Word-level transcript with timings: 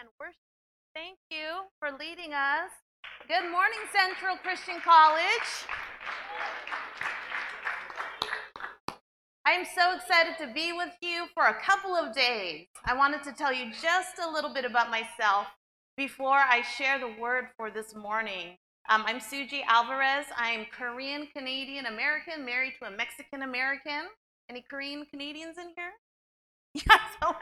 and 0.00 0.08
worship. 0.18 0.40
Thank 0.94 1.18
you 1.30 1.68
for 1.78 1.90
leading 1.98 2.32
us. 2.32 2.72
Good 3.28 3.44
morning, 3.52 3.84
Central 3.92 4.36
Christian 4.36 4.80
College. 4.82 5.48
I'm 9.44 9.66
so 9.76 9.94
excited 9.94 10.38
to 10.38 10.52
be 10.54 10.72
with 10.72 10.96
you 11.02 11.26
for 11.34 11.46
a 11.46 11.60
couple 11.60 11.94
of 11.94 12.14
days. 12.14 12.66
I 12.86 12.94
wanted 12.94 13.22
to 13.24 13.32
tell 13.32 13.52
you 13.52 13.70
just 13.70 14.18
a 14.24 14.30
little 14.30 14.54
bit 14.54 14.64
about 14.64 14.90
myself 14.90 15.48
before 15.98 16.38
I 16.38 16.62
share 16.62 16.98
the 16.98 17.20
word 17.20 17.48
for 17.58 17.70
this 17.70 17.94
morning. 17.94 18.56
Um, 18.88 19.04
I'm 19.06 19.20
Suji 19.20 19.60
Alvarez. 19.68 20.26
I'm 20.36 20.64
Korean 20.72 21.26
Canadian 21.26 21.86
American, 21.86 22.46
married 22.46 22.72
to 22.80 22.88
a 22.88 22.90
Mexican 22.90 23.42
American. 23.42 24.08
Any 24.48 24.64
Korean 24.68 25.04
Canadians 25.04 25.58
in 25.58 25.72
here? 25.76 25.92
Yeah, 26.72 27.00
so 27.20 27.34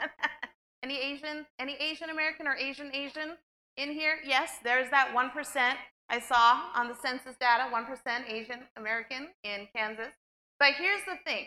any 0.83 0.99
Asian, 0.99 1.47
any 1.59 1.75
Asian 1.75 2.11
American 2.11 2.47
or 2.47 2.55
Asian 2.55 2.91
Asian 2.95 3.37
in 3.77 3.93
here? 3.93 4.19
Yes, 4.25 4.57
there's 4.63 4.91
that 4.91 5.15
1% 5.15 5.75
I 6.11 6.21
saw 6.21 6.71
on 6.75 6.89
the 6.89 6.95
census 6.95 7.37
data, 7.39 7.65
1% 7.73 8.31
Asian 8.31 8.61
American 8.77 9.29
in 9.45 9.69
Kansas. 9.75 10.13
But 10.59 10.75
here's 10.79 11.05
the 11.05 11.17
thing. 11.25 11.47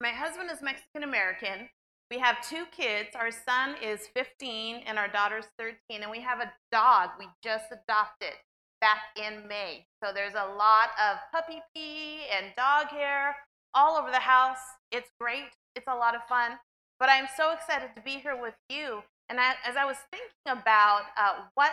My 0.00 0.10
husband 0.10 0.50
is 0.52 0.62
Mexican 0.62 1.02
American. 1.02 1.68
We 2.10 2.18
have 2.18 2.36
two 2.48 2.64
kids. 2.70 3.10
Our 3.14 3.30
son 3.30 3.74
is 3.82 4.08
15 4.14 4.82
and 4.86 4.98
our 4.98 5.08
daughter's 5.08 5.46
13. 5.58 6.02
And 6.02 6.10
we 6.10 6.20
have 6.20 6.40
a 6.40 6.52
dog 6.70 7.10
we 7.18 7.26
just 7.42 7.66
adopted 7.72 8.34
back 8.80 8.98
in 9.16 9.46
May. 9.48 9.86
So 10.02 10.12
there's 10.14 10.34
a 10.34 10.54
lot 10.56 10.90
of 11.02 11.18
puppy 11.32 11.60
pee 11.74 12.22
and 12.34 12.52
dog 12.56 12.88
hair 12.88 13.36
all 13.74 13.96
over 13.96 14.10
the 14.10 14.20
house. 14.20 14.62
It's 14.92 15.10
great. 15.20 15.50
It's 15.74 15.88
a 15.88 15.94
lot 15.94 16.14
of 16.14 16.22
fun. 16.28 16.52
But 16.98 17.10
I'm 17.10 17.26
so 17.36 17.52
excited 17.52 17.90
to 17.94 18.02
be 18.02 18.18
here 18.18 18.36
with 18.40 18.54
you. 18.68 19.02
And 19.28 19.38
I, 19.38 19.54
as 19.64 19.76
I 19.76 19.84
was 19.84 19.96
thinking 20.10 20.62
about 20.62 21.02
uh, 21.16 21.44
what 21.54 21.72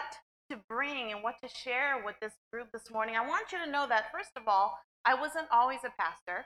to 0.51 0.57
bring 0.69 1.11
and 1.11 1.23
what 1.23 1.35
to 1.41 1.49
share 1.49 2.03
with 2.05 2.15
this 2.21 2.33
group 2.51 2.67
this 2.71 2.91
morning, 2.91 3.15
I 3.15 3.27
want 3.27 3.51
you 3.51 3.57
to 3.57 3.71
know 3.71 3.87
that, 3.87 4.11
first 4.11 4.31
of 4.35 4.43
all, 4.47 4.77
I 5.03 5.15
wasn't 5.15 5.47
always 5.51 5.79
a 5.83 5.93
pastor. 5.97 6.45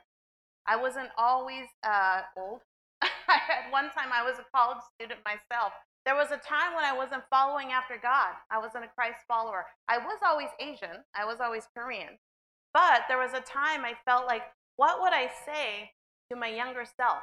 I 0.65 0.77
wasn't 0.77 1.09
always 1.17 1.65
uh, 1.83 2.21
old. 2.37 2.61
At 3.01 3.71
one 3.71 3.89
time, 3.91 4.11
I 4.13 4.23
was 4.23 4.39
a 4.39 4.45
college 4.55 4.83
student 4.95 5.19
myself. 5.25 5.73
There 6.05 6.15
was 6.15 6.31
a 6.31 6.37
time 6.37 6.75
when 6.75 6.85
I 6.85 6.95
wasn't 6.95 7.23
following 7.29 7.71
after 7.71 7.99
God. 8.01 8.33
I 8.49 8.59
wasn't 8.59 8.85
a 8.85 8.93
Christ 8.95 9.19
follower. 9.27 9.65
I 9.89 9.97
was 9.97 10.19
always 10.25 10.49
Asian. 10.59 11.03
I 11.15 11.25
was 11.25 11.39
always 11.41 11.67
Korean. 11.75 12.17
But 12.73 13.03
there 13.07 13.17
was 13.17 13.33
a 13.33 13.41
time 13.41 13.83
I 13.83 13.93
felt 14.05 14.25
like, 14.25 14.43
what 14.77 15.01
would 15.01 15.13
I 15.13 15.29
say 15.45 15.91
to 16.31 16.37
my 16.37 16.47
younger 16.47 16.85
self? 16.85 17.19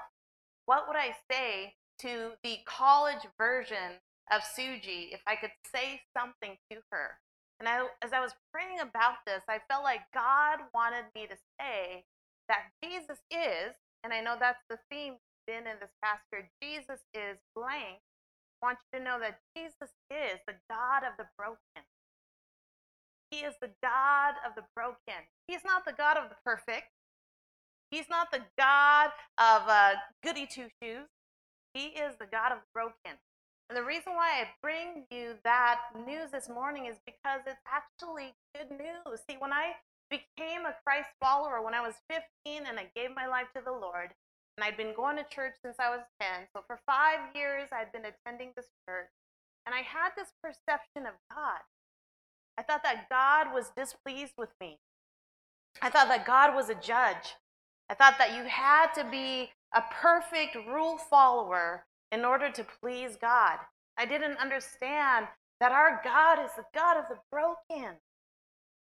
What 0.67 0.87
would 0.87 0.97
I 0.97 1.17
say 1.31 1.75
to 2.01 2.33
the 2.45 2.59
college 2.67 3.27
version 3.39 3.99
of 4.31 4.43
Suji 4.43 5.13
if 5.13 5.21
I 5.27 5.37
could 5.37 5.53
say 5.75 6.03
something 6.17 6.57
to 6.71 6.79
her? 6.91 7.19
And 7.59 7.69
I, 7.69 7.87
as 8.03 8.13
I 8.13 8.21
was 8.21 8.33
praying 8.53 8.81
about 8.81 9.25
this, 9.27 9.43
I 9.49 9.61
felt 9.71 9.83
like 9.83 10.01
God 10.13 10.59
wanted 10.75 11.07
me 11.15 11.27
to 11.27 11.37
say 11.59 12.05
that 12.49 12.69
Jesus 12.83 13.19
is, 13.31 13.73
and 14.05 14.13
I 14.13 14.21
know 14.21 14.37
that's 14.39 14.63
the 14.69 14.79
theme 14.91 15.15
been 15.47 15.67
in 15.67 15.79
this 15.81 15.95
past 16.03 16.23
year, 16.33 16.51
Jesus 16.61 17.01
is 17.15 17.39
blank. 17.55 18.03
I 18.61 18.67
want 18.67 18.79
you 18.93 18.99
to 18.99 19.05
know 19.05 19.19
that 19.21 19.39
Jesus 19.55 19.95
is 20.11 20.43
the 20.47 20.59
God 20.69 21.07
of 21.07 21.15
the 21.17 21.27
broken. 21.39 21.87
He 23.31 23.47
is 23.47 23.55
the 23.61 23.71
God 23.83 24.35
of 24.47 24.55
the 24.55 24.67
broken. 24.75 25.23
He's 25.47 25.65
not 25.65 25.85
the 25.85 25.95
God 25.95 26.17
of 26.17 26.29
the 26.31 26.37
perfect. 26.45 26.91
He's 27.91 28.09
not 28.09 28.31
the 28.33 28.43
God 28.59 29.11
of 29.39 29.63
uh, 29.69 29.93
goody 30.23 30.47
two 30.47 30.69
shoes. 30.83 31.09
He 31.75 31.89
is 31.89 32.17
the 32.19 32.27
God 32.27 32.53
of 32.53 32.59
broken. 32.75 33.19
And 33.69 33.77
the 33.77 33.83
reason 33.83 34.15
why 34.15 34.43
I 34.43 34.49
bring 34.63 35.05
you 35.11 35.35
that 35.45 35.81
news 36.07 36.31
this 36.31 36.49
morning 36.49 36.87
is 36.87 36.97
because 37.05 37.41
it's 37.47 37.61
actually 37.67 38.35
good 38.55 38.71
news. 38.71 39.21
See, 39.29 39.37
when 39.39 39.53
I 39.53 39.73
became 40.09 40.67
a 40.67 40.77
Christ 40.85 41.09
follower 41.21 41.63
when 41.63 41.75
I 41.75 41.81
was 41.81 41.95
15 42.09 42.67
and 42.69 42.79
I 42.79 42.87
gave 42.95 43.15
my 43.15 43.27
life 43.27 43.49
to 43.57 43.63
the 43.65 43.73
Lord, 43.73 44.11
and 44.57 44.65
I'd 44.65 44.77
been 44.77 44.95
going 44.95 45.17
to 45.17 45.25
church 45.25 45.55
since 45.61 45.77
I 45.79 45.91
was 45.91 46.01
10. 46.21 46.49
So 46.55 46.63
for 46.67 46.79
five 46.87 47.19
years, 47.35 47.69
I'd 47.73 47.93
been 47.93 48.07
attending 48.07 48.53
this 48.57 48.67
church. 48.89 49.11
And 49.67 49.75
I 49.75 49.81
had 49.81 50.11
this 50.17 50.33
perception 50.43 51.07
of 51.07 51.15
God. 51.31 51.61
I 52.57 52.63
thought 52.63 52.83
that 52.85 53.09
God 53.11 53.53
was 53.53 53.73
displeased 53.77 54.35
with 54.39 54.51
me. 54.61 54.79
I 55.83 55.91
thought 55.91 56.09
that 56.09 56.25
God 56.25 56.55
was 56.55 56.71
a 56.71 56.75
judge. 56.75 57.35
I 57.89 57.95
thought 57.95 58.19
that 58.19 58.35
you 58.35 58.45
had 58.45 58.93
to 58.95 59.05
be 59.11 59.51
a 59.75 59.83
perfect 59.93 60.57
rule 60.69 60.99
follower 60.99 61.85
in 62.11 62.25
order 62.25 62.51
to 62.51 62.67
please 62.81 63.17
God. 63.21 63.59
I 63.97 64.07
didn't 64.07 64.39
understand 64.39 65.27
that 65.61 65.73
our 65.73 66.01
God 66.05 66.45
is 66.45 66.51
the 66.57 66.65
God 66.75 66.97
of 66.99 67.05
the 67.09 67.19
broken. 67.31 67.97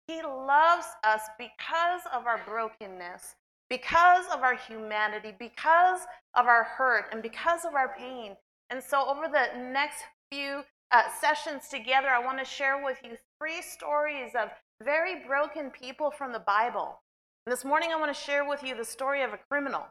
He 0.08 0.22
loves 0.22 0.86
us 1.04 1.22
because 1.38 2.02
of 2.12 2.26
our 2.26 2.40
brokenness, 2.46 3.34
because 3.68 4.26
of 4.32 4.42
our 4.42 4.56
humanity, 4.56 5.34
because 5.38 6.00
of 6.34 6.46
our 6.46 6.64
hurt, 6.64 7.06
and 7.12 7.22
because 7.22 7.64
of 7.64 7.74
our 7.74 7.94
pain. 7.98 8.36
And 8.70 8.82
so, 8.82 9.08
over 9.08 9.26
the 9.28 9.58
next 9.58 10.02
few 10.30 10.62
uh, 10.92 11.02
sessions 11.20 11.68
together, 11.68 12.08
I 12.08 12.24
want 12.24 12.38
to 12.38 12.44
share 12.44 12.84
with 12.84 12.98
you 13.02 13.16
three 13.38 13.62
stories 13.62 14.32
of 14.38 14.50
very 14.82 15.24
broken 15.26 15.70
people 15.70 16.10
from 16.10 16.32
the 16.32 16.40
Bible 16.40 17.00
this 17.46 17.64
morning, 17.64 17.90
I 17.92 18.00
want 18.00 18.14
to 18.14 18.20
share 18.20 18.44
with 18.46 18.64
you 18.64 18.74
the 18.74 18.84
story 18.84 19.22
of 19.22 19.32
a 19.32 19.38
criminal. 19.48 19.86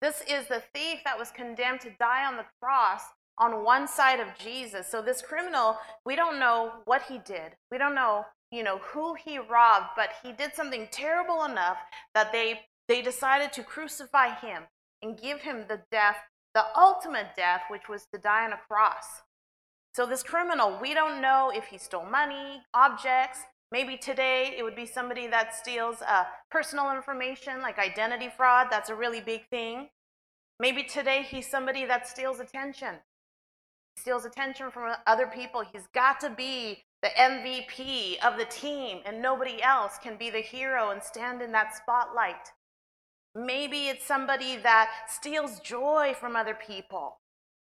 This 0.00 0.22
is 0.28 0.46
the 0.46 0.62
thief 0.72 1.00
that 1.04 1.18
was 1.18 1.32
condemned 1.32 1.80
to 1.80 1.90
die 1.98 2.24
on 2.24 2.36
the 2.36 2.44
cross 2.62 3.02
on 3.36 3.64
one 3.64 3.88
side 3.88 4.20
of 4.20 4.28
Jesus. 4.38 4.86
So 4.86 5.02
this 5.02 5.22
criminal, 5.22 5.76
we 6.04 6.14
don't 6.14 6.38
know 6.38 6.74
what 6.84 7.02
he 7.02 7.18
did. 7.18 7.56
We 7.72 7.78
don't 7.78 7.96
know, 7.96 8.26
you 8.52 8.62
know, 8.62 8.78
who 8.78 9.14
he 9.14 9.40
robbed, 9.40 9.86
but 9.96 10.10
he 10.22 10.32
did 10.32 10.54
something 10.54 10.86
terrible 10.92 11.44
enough 11.44 11.78
that 12.14 12.32
they 12.32 12.60
they 12.88 13.02
decided 13.02 13.52
to 13.52 13.64
crucify 13.64 14.32
him 14.36 14.62
and 15.02 15.20
give 15.20 15.40
him 15.40 15.64
the 15.68 15.80
death, 15.90 16.18
the 16.54 16.64
ultimate 16.76 17.34
death, 17.36 17.62
which 17.68 17.88
was 17.88 18.06
to 18.14 18.20
die 18.20 18.44
on 18.44 18.52
a 18.52 18.60
cross. 18.68 19.22
So 19.96 20.06
this 20.06 20.22
criminal, 20.22 20.78
we 20.80 20.94
don't 20.94 21.20
know 21.20 21.50
if 21.52 21.64
he 21.64 21.78
stole 21.78 22.06
money, 22.06 22.62
objects, 22.72 23.40
Maybe 23.76 23.98
today 23.98 24.54
it 24.56 24.62
would 24.62 24.74
be 24.74 24.86
somebody 24.86 25.26
that 25.26 25.54
steals 25.54 26.00
uh, 26.00 26.24
personal 26.50 26.92
information 26.92 27.60
like 27.60 27.78
identity 27.78 28.30
fraud. 28.34 28.68
That's 28.70 28.88
a 28.88 28.94
really 28.94 29.20
big 29.20 29.46
thing. 29.50 29.90
Maybe 30.58 30.82
today 30.82 31.26
he's 31.28 31.46
somebody 31.46 31.84
that 31.84 32.08
steals 32.08 32.40
attention. 32.40 32.94
Steals 33.98 34.24
attention 34.24 34.70
from 34.70 34.94
other 35.06 35.26
people. 35.26 35.62
He's 35.70 35.88
got 35.92 36.20
to 36.20 36.30
be 36.30 36.84
the 37.02 37.10
MVP 37.20 38.18
of 38.24 38.38
the 38.38 38.46
team, 38.46 39.00
and 39.04 39.20
nobody 39.20 39.62
else 39.62 39.98
can 40.02 40.16
be 40.16 40.30
the 40.30 40.40
hero 40.40 40.88
and 40.88 41.02
stand 41.02 41.42
in 41.42 41.52
that 41.52 41.76
spotlight. 41.76 42.52
Maybe 43.34 43.88
it's 43.88 44.06
somebody 44.06 44.56
that 44.56 44.88
steals 45.06 45.60
joy 45.60 46.16
from 46.18 46.34
other 46.34 46.54
people. 46.54 47.18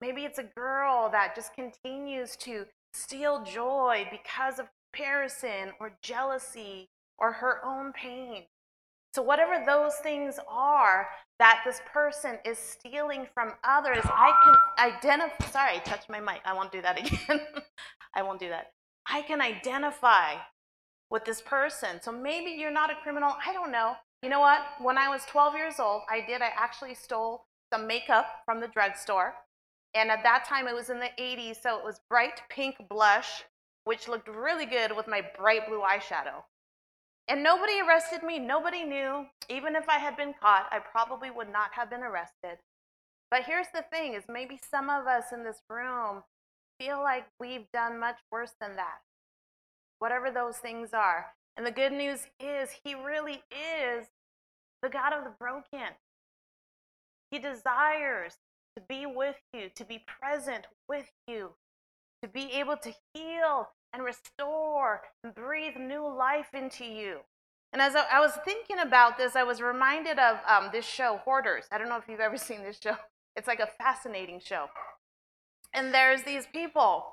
Maybe 0.00 0.24
it's 0.24 0.38
a 0.38 0.44
girl 0.44 1.08
that 1.10 1.34
just 1.34 1.54
continues 1.54 2.36
to 2.36 2.66
steal 2.92 3.42
joy 3.42 4.06
because 4.12 4.60
of 4.60 4.68
comparison 4.92 5.72
or 5.80 5.92
jealousy 6.02 6.88
or 7.18 7.32
her 7.32 7.64
own 7.64 7.92
pain. 7.92 8.44
So, 9.14 9.22
whatever 9.22 9.64
those 9.64 9.94
things 9.96 10.38
are 10.48 11.08
that 11.38 11.62
this 11.64 11.80
person 11.92 12.38
is 12.44 12.58
stealing 12.58 13.26
from 13.32 13.52
others, 13.64 14.04
I 14.04 14.32
can 14.44 14.92
identify. 14.92 15.46
Sorry, 15.50 15.76
I 15.76 15.78
touched 15.78 16.10
my 16.10 16.20
mic. 16.20 16.40
I 16.44 16.52
won't 16.52 16.72
do 16.72 16.82
that 16.82 16.98
again. 17.06 17.40
I 18.14 18.22
won't 18.22 18.40
do 18.40 18.48
that. 18.48 18.72
I 19.06 19.22
can 19.22 19.40
identify 19.40 20.34
with 21.10 21.24
this 21.24 21.40
person. 21.40 22.00
So 22.02 22.12
maybe 22.12 22.50
you're 22.50 22.70
not 22.70 22.90
a 22.90 22.96
criminal. 23.02 23.32
I 23.44 23.52
don't 23.52 23.72
know. 23.72 23.94
You 24.22 24.28
know 24.28 24.40
what? 24.40 24.60
When 24.80 24.98
I 24.98 25.08
was 25.08 25.24
12 25.24 25.54
years 25.54 25.80
old, 25.80 26.02
I 26.10 26.20
did. 26.26 26.42
I 26.42 26.50
actually 26.56 26.94
stole 26.94 27.46
some 27.72 27.86
makeup 27.86 28.26
from 28.44 28.60
the 28.60 28.68
drugstore. 28.68 29.34
And 29.94 30.10
at 30.10 30.22
that 30.24 30.44
time, 30.44 30.68
it 30.68 30.74
was 30.74 30.90
in 30.90 30.98
the 30.98 31.10
80s, 31.18 31.62
so 31.62 31.78
it 31.78 31.84
was 31.84 32.00
bright 32.10 32.42
pink 32.50 32.76
blush 32.90 33.44
which 33.88 34.06
looked 34.06 34.28
really 34.28 34.66
good 34.66 34.94
with 34.94 35.08
my 35.08 35.22
bright 35.38 35.66
blue 35.66 35.80
eyeshadow. 35.80 36.42
And 37.26 37.42
nobody 37.42 37.80
arrested 37.80 38.22
me, 38.22 38.38
nobody 38.38 38.84
knew. 38.84 39.24
Even 39.48 39.74
if 39.74 39.88
I 39.88 39.96
had 39.96 40.14
been 40.14 40.34
caught, 40.38 40.66
I 40.70 40.78
probably 40.78 41.30
would 41.30 41.50
not 41.50 41.70
have 41.72 41.88
been 41.88 42.02
arrested. 42.02 42.58
But 43.30 43.44
here's 43.44 43.68
the 43.72 43.86
thing 43.90 44.12
is 44.12 44.24
maybe 44.28 44.60
some 44.70 44.90
of 44.90 45.06
us 45.06 45.32
in 45.32 45.42
this 45.42 45.62
room 45.70 46.22
feel 46.78 47.00
like 47.02 47.28
we've 47.40 47.72
done 47.72 47.98
much 47.98 48.18
worse 48.30 48.52
than 48.60 48.76
that. 48.76 48.98
Whatever 50.00 50.30
those 50.30 50.58
things 50.58 50.90
are. 50.92 51.28
And 51.56 51.66
the 51.66 51.70
good 51.70 51.92
news 51.92 52.26
is 52.38 52.68
he 52.84 52.94
really 52.94 53.42
is 53.50 54.06
the 54.82 54.90
God 54.90 55.14
of 55.14 55.24
the 55.24 55.32
broken. 55.40 55.96
He 57.30 57.38
desires 57.38 58.34
to 58.76 58.82
be 58.86 59.06
with 59.06 59.36
you, 59.54 59.70
to 59.76 59.84
be 59.86 60.04
present 60.20 60.66
with 60.90 61.06
you, 61.26 61.52
to 62.22 62.28
be 62.28 62.52
able 62.52 62.76
to 62.76 62.92
heal 63.14 63.70
and 63.92 64.02
restore 64.02 65.02
and 65.24 65.34
breathe 65.34 65.76
new 65.76 66.06
life 66.06 66.54
into 66.54 66.84
you. 66.84 67.18
And 67.72 67.82
as 67.82 67.94
I, 67.94 68.20
was 68.20 68.32
thinking 68.44 68.78
about 68.78 69.18
this, 69.18 69.36
I 69.36 69.42
was 69.42 69.60
reminded 69.60 70.18
of 70.18 70.38
um, 70.48 70.70
this 70.72 70.86
show, 70.86 71.20
Hoarders. 71.24 71.64
I 71.70 71.76
don't 71.78 71.88
know 71.88 71.98
if 71.98 72.08
you've 72.08 72.20
ever 72.20 72.36
seen 72.38 72.62
this 72.62 72.78
show. 72.82 72.96
It's 73.36 73.46
like 73.46 73.60
a 73.60 73.68
fascinating 73.78 74.40
show. 74.40 74.66
And 75.74 75.92
there's 75.92 76.22
these 76.22 76.46
people 76.52 77.04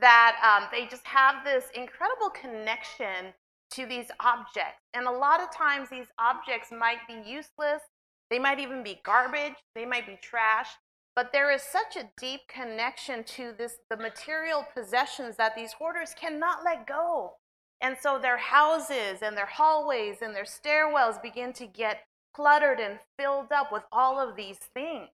that 0.00 0.36
um, 0.42 0.68
they 0.70 0.86
just 0.86 1.06
have 1.06 1.44
this 1.44 1.64
incredible 1.74 2.30
connection 2.30 3.32
to 3.72 3.86
these 3.86 4.06
objects. 4.20 4.82
And 4.94 5.06
a 5.06 5.10
lot 5.10 5.40
of 5.40 5.52
times, 5.52 5.88
these 5.90 6.06
objects 6.18 6.70
might 6.70 7.00
be 7.08 7.28
useless, 7.28 7.82
they 8.30 8.38
might 8.38 8.60
even 8.60 8.82
be 8.82 9.00
garbage, 9.04 9.54
they 9.74 9.84
might 9.84 10.06
be 10.06 10.18
trash. 10.22 10.68
But 11.16 11.32
there 11.32 11.50
is 11.50 11.62
such 11.62 11.96
a 11.96 12.10
deep 12.18 12.42
connection 12.46 13.24
to 13.24 13.54
this, 13.56 13.78
the 13.88 13.96
material 13.96 14.66
possessions 14.74 15.36
that 15.38 15.56
these 15.56 15.72
hoarders 15.72 16.14
cannot 16.14 16.62
let 16.62 16.86
go. 16.86 17.36
And 17.80 17.96
so 17.98 18.18
their 18.18 18.36
houses 18.36 19.22
and 19.22 19.34
their 19.34 19.46
hallways 19.46 20.18
and 20.20 20.34
their 20.34 20.44
stairwells 20.44 21.22
begin 21.22 21.54
to 21.54 21.66
get 21.66 22.04
cluttered 22.34 22.78
and 22.80 22.98
filled 23.18 23.50
up 23.50 23.72
with 23.72 23.84
all 23.90 24.20
of 24.20 24.36
these 24.36 24.58
things. 24.58 25.08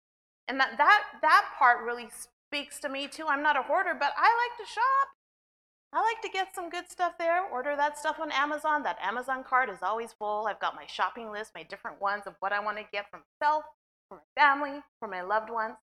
And 0.47 0.57
that, 0.59 0.77
that, 0.77 1.03
that 1.21 1.45
part 1.59 1.83
really 1.83 2.07
speaks 2.09 2.79
to 2.79 2.89
me 2.89 3.09
too. 3.09 3.25
I'm 3.27 3.43
not 3.43 3.59
a 3.59 3.63
hoarder, 3.63 3.93
but 3.93 4.13
I 4.17 4.49
like 4.49 4.65
to 4.65 4.73
shop. 4.73 5.09
I 5.91 6.01
like 6.01 6.21
to 6.21 6.29
get 6.29 6.55
some 6.55 6.69
good 6.69 6.89
stuff 6.89 7.13
there, 7.19 7.43
order 7.43 7.75
that 7.75 7.97
stuff 7.97 8.19
on 8.21 8.31
Amazon. 8.31 8.83
That 8.83 8.99
Amazon 9.03 9.43
cart 9.43 9.69
is 9.69 9.79
always 9.81 10.13
full. 10.13 10.47
I've 10.47 10.59
got 10.61 10.75
my 10.75 10.85
shopping 10.87 11.29
list, 11.29 11.51
my 11.55 11.63
different 11.63 11.99
ones 11.99 12.23
of 12.25 12.35
what 12.39 12.53
I 12.53 12.63
want 12.63 12.77
to 12.77 12.83
get 12.91 13.09
for 13.11 13.19
myself, 13.41 13.65
for 14.07 14.17
my 14.17 14.41
family, 14.41 14.81
for 14.99 15.09
my 15.09 15.21
loved 15.21 15.49
ones. 15.49 15.75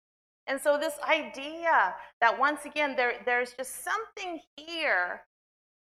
And 0.47 0.61
so 0.61 0.79
this 0.79 0.95
idea 1.09 1.95
that 2.21 2.39
once 2.39 2.65
again 2.65 2.95
there, 2.97 3.15
there's 3.25 3.53
just 3.53 3.85
something 3.85 4.41
here 4.57 5.23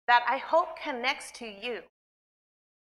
that 0.06 0.22
I 0.28 0.38
hope 0.38 0.78
connects 0.82 1.30
to 1.32 1.46
you. 1.46 1.80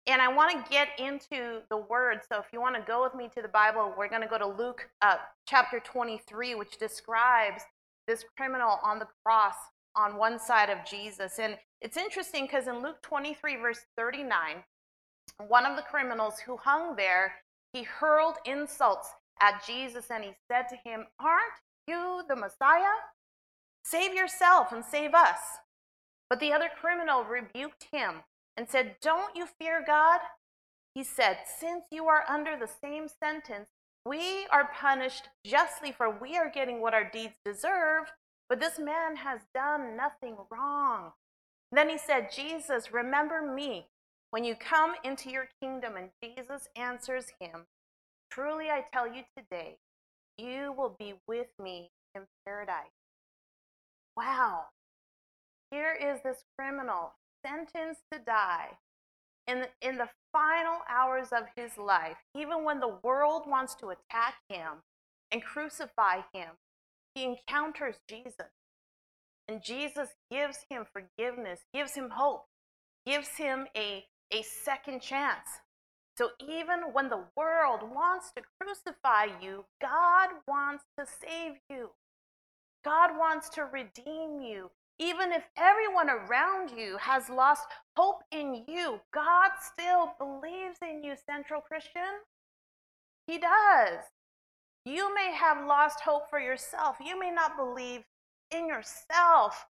And 0.06 0.22
I 0.22 0.32
want 0.32 0.52
to 0.52 0.70
get 0.70 0.88
into 0.98 1.62
the 1.68 1.76
word. 1.76 2.20
So 2.28 2.38
if 2.38 2.46
you 2.52 2.60
want 2.60 2.76
to 2.76 2.82
go 2.82 3.02
with 3.02 3.14
me 3.14 3.28
to 3.34 3.42
the 3.42 3.48
Bible, 3.48 3.92
we're 3.98 4.08
going 4.08 4.22
to 4.22 4.28
go 4.28 4.38
to 4.38 4.46
Luke 4.46 4.88
uh, 5.02 5.16
chapter 5.48 5.80
23, 5.80 6.54
which 6.54 6.78
describes 6.78 7.62
this 8.06 8.24
criminal 8.36 8.78
on 8.84 9.00
the 9.00 9.08
cross 9.24 9.56
on 9.96 10.16
one 10.16 10.38
side 10.38 10.70
of 10.70 10.78
Jesus. 10.88 11.40
And 11.40 11.58
it's 11.80 11.96
interesting 11.96 12.44
because 12.44 12.68
in 12.68 12.82
Luke 12.82 13.02
23, 13.02 13.56
verse 13.56 13.80
39, 13.96 14.62
one 15.48 15.66
of 15.66 15.76
the 15.76 15.82
criminals 15.82 16.38
who 16.38 16.56
hung 16.56 16.94
there, 16.94 17.32
he 17.72 17.82
hurled 17.82 18.36
insults 18.44 19.10
at 19.40 19.66
Jesus 19.66 20.06
and 20.10 20.22
he 20.22 20.30
said 20.48 20.66
to 20.68 20.76
him, 20.88 21.04
Aren't 21.18 21.60
you 21.86 22.22
the 22.28 22.36
Messiah? 22.36 22.96
Save 23.84 24.14
yourself 24.14 24.72
and 24.72 24.84
save 24.84 25.14
us. 25.14 25.38
But 26.28 26.40
the 26.40 26.52
other 26.52 26.68
criminal 26.80 27.24
rebuked 27.24 27.86
him 27.92 28.22
and 28.56 28.68
said, 28.68 28.96
Don't 29.00 29.36
you 29.36 29.46
fear 29.46 29.82
God? 29.86 30.20
He 30.94 31.04
said, 31.04 31.38
Since 31.58 31.84
you 31.92 32.06
are 32.06 32.24
under 32.28 32.56
the 32.56 32.68
same 32.68 33.06
sentence, 33.08 33.68
we 34.04 34.46
are 34.52 34.70
punished 34.72 35.28
justly, 35.44 35.92
for 35.92 36.10
we 36.10 36.36
are 36.36 36.50
getting 36.50 36.80
what 36.80 36.94
our 36.94 37.08
deeds 37.10 37.34
deserve, 37.44 38.04
but 38.48 38.60
this 38.60 38.78
man 38.78 39.16
has 39.16 39.40
done 39.54 39.96
nothing 39.96 40.36
wrong. 40.50 41.12
Then 41.72 41.88
he 41.88 41.98
said, 41.98 42.30
Jesus, 42.34 42.92
remember 42.92 43.42
me 43.42 43.88
when 44.30 44.44
you 44.44 44.54
come 44.54 44.94
into 45.02 45.30
your 45.30 45.48
kingdom. 45.60 45.94
And 45.96 46.10
Jesus 46.22 46.68
answers 46.76 47.26
him, 47.40 47.66
Truly 48.30 48.70
I 48.70 48.84
tell 48.92 49.06
you 49.06 49.22
today, 49.36 49.78
you 50.38 50.72
will 50.76 50.96
be 50.98 51.14
with 51.26 51.48
me 51.62 51.90
in 52.14 52.22
paradise. 52.44 52.86
Wow. 54.16 54.66
Here 55.70 55.94
is 55.94 56.20
this 56.22 56.44
criminal 56.56 57.14
sentenced 57.44 58.02
to 58.12 58.18
die 58.18 58.78
in 59.46 59.60
the, 59.60 59.68
in 59.80 59.96
the 59.96 60.08
final 60.32 60.78
hours 60.88 61.28
of 61.32 61.44
his 61.56 61.78
life, 61.78 62.16
even 62.34 62.64
when 62.64 62.80
the 62.80 62.96
world 63.02 63.44
wants 63.46 63.74
to 63.76 63.88
attack 63.88 64.34
him 64.48 64.82
and 65.32 65.42
crucify 65.42 66.20
him, 66.32 66.50
he 67.14 67.24
encounters 67.24 67.96
Jesus. 68.08 68.50
And 69.48 69.62
Jesus 69.62 70.08
gives 70.30 70.58
him 70.68 70.84
forgiveness, 70.92 71.60
gives 71.72 71.94
him 71.94 72.10
hope, 72.10 72.46
gives 73.06 73.28
him 73.36 73.66
a, 73.76 74.04
a 74.32 74.42
second 74.42 75.00
chance. 75.00 75.46
So 76.16 76.30
even 76.40 76.92
when 76.92 77.10
the 77.10 77.24
world 77.36 77.80
wants 77.82 78.32
to 78.36 78.42
crucify 78.58 79.26
you, 79.42 79.66
God 79.82 80.30
wants 80.48 80.84
to 80.98 81.04
save 81.06 81.58
you. 81.68 81.90
God 82.84 83.18
wants 83.18 83.50
to 83.50 83.64
redeem 83.64 84.40
you. 84.40 84.70
Even 84.98 85.30
if 85.30 85.44
everyone 85.58 86.08
around 86.08 86.70
you 86.70 86.96
has 86.98 87.28
lost 87.28 87.66
hope 87.96 88.22
in 88.30 88.64
you, 88.66 88.98
God 89.12 89.50
still 89.60 90.14
believes 90.18 90.78
in 90.80 91.04
you, 91.04 91.14
Central 91.28 91.60
Christian. 91.60 92.22
He 93.26 93.38
does. 93.38 93.98
You 94.86 95.14
may 95.14 95.32
have 95.32 95.66
lost 95.66 96.00
hope 96.00 96.30
for 96.30 96.38
yourself. 96.40 96.96
You 97.04 97.18
may 97.18 97.30
not 97.30 97.58
believe 97.58 98.04
in 98.50 98.68
yourself. 98.68 99.66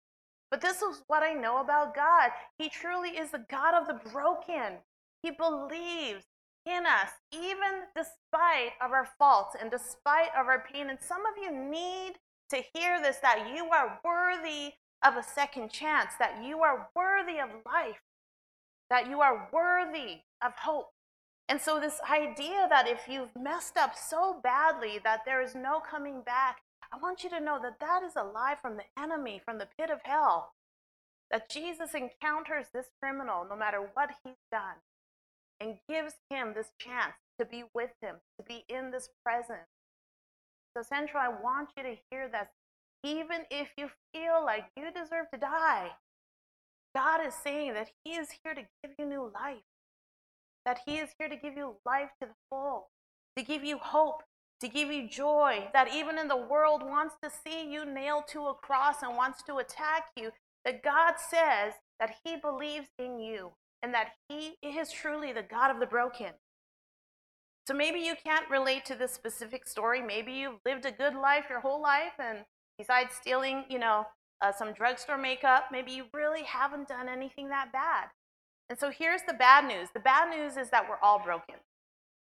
But 0.50 0.60
this 0.60 0.82
is 0.82 1.02
what 1.06 1.22
I 1.22 1.34
know 1.34 1.60
about 1.60 1.94
God. 1.94 2.30
He 2.58 2.68
truly 2.68 3.10
is 3.10 3.30
the 3.30 3.44
God 3.48 3.74
of 3.74 3.86
the 3.86 4.10
broken. 4.10 4.78
He 5.22 5.30
believes 5.30 6.24
in 6.66 6.86
us, 6.86 7.10
even 7.32 7.86
despite 7.96 8.72
of 8.80 8.92
our 8.92 9.08
faults 9.18 9.56
and 9.60 9.70
despite 9.70 10.30
of 10.38 10.46
our 10.46 10.64
pain. 10.72 10.90
And 10.90 10.98
some 11.00 11.22
of 11.26 11.42
you 11.42 11.50
need 11.52 12.14
to 12.50 12.62
hear 12.74 13.00
this 13.00 13.16
that 13.18 13.52
you 13.54 13.70
are 13.70 14.00
worthy 14.04 14.74
of 15.04 15.16
a 15.16 15.22
second 15.22 15.70
chance, 15.70 16.12
that 16.18 16.42
you 16.44 16.60
are 16.60 16.88
worthy 16.94 17.38
of 17.38 17.48
life, 17.66 18.02
that 18.90 19.08
you 19.08 19.20
are 19.20 19.48
worthy 19.52 20.20
of 20.44 20.52
hope. 20.56 20.90
And 21.48 21.60
so, 21.60 21.80
this 21.80 22.00
idea 22.08 22.66
that 22.70 22.86
if 22.86 23.08
you've 23.08 23.34
messed 23.38 23.76
up 23.76 23.94
so 23.96 24.40
badly 24.42 25.00
that 25.02 25.20
there 25.26 25.42
is 25.42 25.54
no 25.54 25.80
coming 25.80 26.22
back, 26.22 26.58
I 26.92 26.98
want 26.98 27.24
you 27.24 27.30
to 27.30 27.40
know 27.40 27.58
that 27.62 27.80
that 27.80 28.02
is 28.02 28.12
a 28.16 28.22
lie 28.22 28.54
from 28.60 28.76
the 28.76 28.84
enemy, 28.96 29.40
from 29.44 29.58
the 29.58 29.68
pit 29.78 29.90
of 29.90 30.00
hell. 30.04 30.52
That 31.30 31.50
Jesus 31.50 31.94
encounters 31.94 32.66
this 32.72 32.86
criminal 33.00 33.46
no 33.48 33.56
matter 33.56 33.90
what 33.94 34.10
he's 34.22 34.36
done 34.50 34.76
and 35.62 35.78
gives 35.88 36.14
him 36.28 36.52
this 36.54 36.72
chance 36.78 37.14
to 37.38 37.44
be 37.44 37.62
with 37.72 37.90
him, 38.02 38.16
to 38.38 38.44
be 38.44 38.64
in 38.68 38.90
this 38.90 39.08
presence. 39.24 39.70
So, 40.76 40.82
Central, 40.82 41.22
I 41.22 41.28
want 41.28 41.70
you 41.76 41.84
to 41.84 41.96
hear 42.10 42.28
that 42.32 42.50
even 43.04 43.42
if 43.50 43.68
you 43.78 43.88
feel 44.12 44.44
like 44.44 44.64
you 44.76 44.86
deserve 44.90 45.26
to 45.32 45.38
die, 45.38 45.90
God 46.94 47.26
is 47.26 47.34
saying 47.34 47.74
that 47.74 47.90
He 48.04 48.12
is 48.12 48.28
here 48.42 48.54
to 48.54 48.62
give 48.82 48.92
you 48.98 49.06
new 49.06 49.30
life, 49.34 49.62
that 50.64 50.80
He 50.86 50.96
is 50.96 51.10
here 51.18 51.28
to 51.28 51.36
give 51.36 51.56
you 51.56 51.76
life 51.86 52.10
to 52.20 52.28
the 52.28 52.34
full, 52.50 52.88
to 53.36 53.42
give 53.42 53.64
you 53.64 53.78
hope, 53.78 54.22
to 54.60 54.68
give 54.68 54.90
you 54.90 55.08
joy, 55.08 55.68
that 55.72 55.92
even 55.94 56.18
in 56.18 56.28
the 56.28 56.36
world 56.36 56.82
wants 56.82 57.16
to 57.22 57.30
see 57.30 57.70
you 57.70 57.84
nailed 57.84 58.28
to 58.28 58.46
a 58.46 58.54
cross 58.54 59.02
and 59.02 59.16
wants 59.16 59.42
to 59.44 59.56
attack 59.56 60.06
you, 60.16 60.30
that 60.64 60.82
God 60.82 61.14
says 61.18 61.74
that 61.98 62.14
He 62.24 62.36
believes 62.36 62.88
in 62.98 63.19
you 63.19 63.52
and 63.82 63.93
that 63.94 64.12
He 64.29 64.56
is 64.62 64.91
truly 64.91 65.32
the 65.32 65.43
God 65.43 65.70
of 65.70 65.81
the 65.81 65.86
broken. 65.86 66.32
So 67.67 67.74
maybe 67.74 68.01
you 68.01 68.15
can't 68.22 68.51
relate 68.51 68.84
to 68.86 68.94
this 68.94 69.12
specific 69.12 69.67
story. 69.69 70.03
Maybe 70.03 70.32
you've 70.32 70.58
lived 70.67 70.84
a 70.84 70.91
good 70.91 71.15
life 71.15 71.46
your 71.48 71.60
whole 71.60 71.81
life 71.81 72.15
and 72.19 72.44
Besides 72.79 73.15
stealing, 73.15 73.65
you 73.69 73.79
know, 73.79 74.06
uh, 74.41 74.51
some 74.51 74.72
drugstore 74.72 75.19
makeup, 75.19 75.67
maybe 75.70 75.93
you 75.93 76.06
really 76.12 76.43
haven't 76.43 76.89
done 76.89 77.08
anything 77.08 77.48
that 77.48 77.72
bad. 77.72 78.08
And 78.69 78.79
so 78.79 78.91
here's 78.91 79.22
the 79.22 79.34
bad 79.34 79.67
news. 79.67 79.89
The 79.94 80.01
bad 80.01 80.31
news 80.36 80.56
is 80.56 80.70
that 80.70 80.89
we're 80.89 80.98
all 81.03 81.22
broken. 81.22 81.56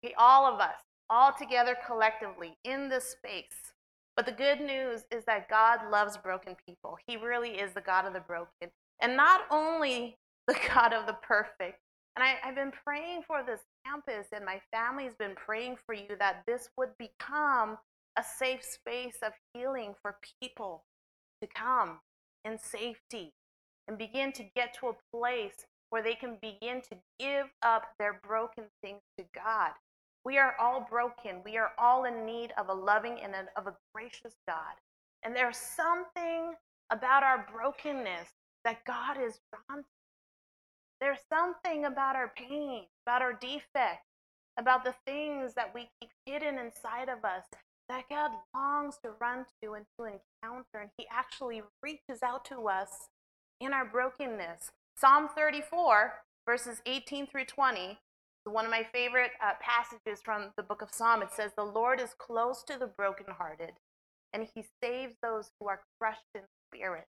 Okay, 0.04 0.14
all 0.18 0.46
of 0.46 0.60
us, 0.60 0.76
all 1.08 1.32
together 1.32 1.76
collectively 1.86 2.56
in 2.64 2.88
this 2.88 3.04
space. 3.04 3.72
But 4.16 4.26
the 4.26 4.32
good 4.32 4.60
news 4.60 5.02
is 5.10 5.24
that 5.24 5.48
God 5.48 5.90
loves 5.90 6.16
broken 6.16 6.54
people. 6.64 6.98
He 7.04 7.16
really 7.16 7.58
is 7.58 7.72
the 7.72 7.80
God 7.80 8.06
of 8.06 8.12
the 8.12 8.20
broken. 8.20 8.70
And 9.00 9.16
not 9.16 9.40
only 9.50 10.18
the 10.48 10.56
God 10.74 10.92
of 10.92 11.06
the 11.06 11.16
perfect. 11.22 11.80
And 12.16 12.22
I, 12.22 12.36
have 12.42 12.54
been 12.54 12.72
praying 12.84 13.22
for 13.26 13.42
this 13.44 13.60
campus, 13.84 14.28
and 14.32 14.44
my 14.44 14.60
family's 14.72 15.14
been 15.18 15.34
praying 15.34 15.76
for 15.84 15.94
you 15.94 16.16
that 16.18 16.42
this 16.46 16.68
would 16.76 16.90
become 16.98 17.76
a 18.16 18.22
safe 18.22 18.62
space 18.62 19.16
of 19.22 19.32
healing 19.52 19.94
for 20.00 20.16
people 20.40 20.84
to 21.42 21.48
come 21.54 21.98
in 22.44 22.58
safety 22.58 23.32
and 23.88 23.98
begin 23.98 24.32
to 24.32 24.44
get 24.54 24.74
to 24.78 24.88
a 24.88 25.16
place 25.16 25.66
where 25.90 26.02
they 26.02 26.14
can 26.14 26.38
begin 26.40 26.80
to 26.82 26.96
give 27.18 27.46
up 27.62 27.84
their 27.98 28.20
broken 28.26 28.64
things 28.82 29.00
to 29.18 29.24
God. 29.34 29.70
We 30.24 30.38
are 30.38 30.54
all 30.60 30.86
broken. 30.88 31.42
We 31.44 31.56
are 31.58 31.72
all 31.78 32.04
in 32.04 32.24
need 32.24 32.52
of 32.56 32.68
a 32.68 32.74
loving 32.74 33.18
and 33.22 33.34
of 33.56 33.66
a 33.66 33.74
gracious 33.94 34.34
God. 34.48 34.74
And 35.22 35.34
there's 35.36 35.56
something 35.56 36.54
about 36.90 37.22
our 37.22 37.46
brokenness 37.52 38.28
that 38.64 38.84
God 38.86 39.18
is 39.18 39.38
drawn 39.52 39.82
to. 39.82 40.03
There's 41.00 41.18
something 41.28 41.84
about 41.84 42.16
our 42.16 42.32
pain, 42.36 42.84
about 43.06 43.22
our 43.22 43.32
defect, 43.32 44.04
about 44.58 44.84
the 44.84 44.94
things 45.06 45.54
that 45.54 45.74
we 45.74 45.90
keep 46.00 46.10
hidden 46.26 46.58
inside 46.58 47.08
of 47.08 47.24
us 47.24 47.44
that 47.88 48.08
God 48.08 48.30
longs 48.54 48.98
to 49.02 49.10
run 49.20 49.44
to 49.62 49.74
and 49.74 49.84
to 49.98 50.04
encounter, 50.04 50.80
and 50.80 50.90
He 50.96 51.06
actually 51.10 51.62
reaches 51.82 52.22
out 52.22 52.44
to 52.46 52.68
us 52.68 53.08
in 53.60 53.72
our 53.72 53.84
brokenness. 53.84 54.70
Psalm 54.96 55.28
34, 55.36 56.14
verses 56.46 56.80
18 56.86 57.26
through 57.26 57.44
20, 57.44 57.90
is 57.90 57.96
one 58.46 58.64
of 58.64 58.70
my 58.70 58.86
favorite 58.92 59.32
uh, 59.42 59.52
passages 59.60 60.20
from 60.24 60.52
the 60.56 60.62
book 60.62 60.82
of 60.82 60.92
Psalm. 60.92 61.22
It 61.22 61.32
says, 61.32 61.52
The 61.56 61.64
Lord 61.64 62.00
is 62.00 62.14
close 62.18 62.62
to 62.64 62.78
the 62.78 62.86
brokenhearted, 62.86 63.72
and 64.32 64.48
He 64.54 64.64
saves 64.82 65.14
those 65.22 65.50
who 65.58 65.68
are 65.68 65.82
crushed 66.00 66.20
in 66.34 66.42
spirit. 66.72 67.06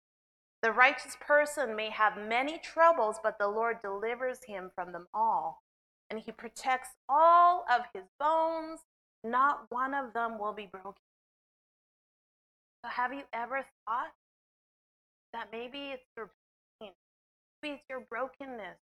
The 0.64 0.72
righteous 0.72 1.18
person 1.20 1.76
may 1.76 1.90
have 1.90 2.18
many 2.18 2.58
troubles, 2.58 3.18
but 3.22 3.38
the 3.38 3.50
Lord 3.50 3.82
delivers 3.82 4.40
him 4.48 4.72
from 4.74 4.94
them 4.94 5.08
all. 5.14 5.62
And 6.10 6.22
he 6.22 6.32
protects 6.32 6.88
all 7.10 7.66
of 7.70 7.82
his 7.94 8.06
bones, 8.18 8.80
not 9.26 9.66
one 9.70 9.94
of 9.94 10.14
them 10.14 10.40
will 10.40 10.54
be 10.54 10.70
broken. 10.72 11.02
So, 12.84 12.90
have 12.90 13.14
you 13.14 13.24
ever 13.34 13.66
thought 13.86 14.14
that 15.34 15.50
maybe 15.52 15.90
it's 15.92 16.06
your 16.16 16.32
pain, 16.80 16.92
maybe 17.62 17.76
it's 17.76 17.84
your 17.90 18.06
brokenness, 18.10 18.78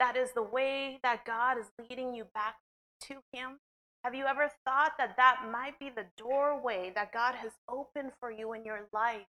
that 0.00 0.16
is 0.16 0.32
the 0.32 0.42
way 0.42 0.98
that 1.04 1.24
God 1.24 1.56
is 1.56 1.66
leading 1.78 2.14
you 2.14 2.24
back 2.34 2.56
to 3.02 3.16
Him? 3.32 3.60
Have 4.04 4.14
you 4.14 4.26
ever 4.26 4.50
thought 4.64 4.92
that 4.98 5.16
that 5.16 5.48
might 5.52 5.78
be 5.78 5.88
the 5.88 6.06
doorway 6.16 6.90
that 6.96 7.12
God 7.12 7.36
has 7.36 7.52
opened 7.68 8.10
for 8.18 8.32
you 8.32 8.54
in 8.54 8.64
your 8.64 8.88
life 8.92 9.26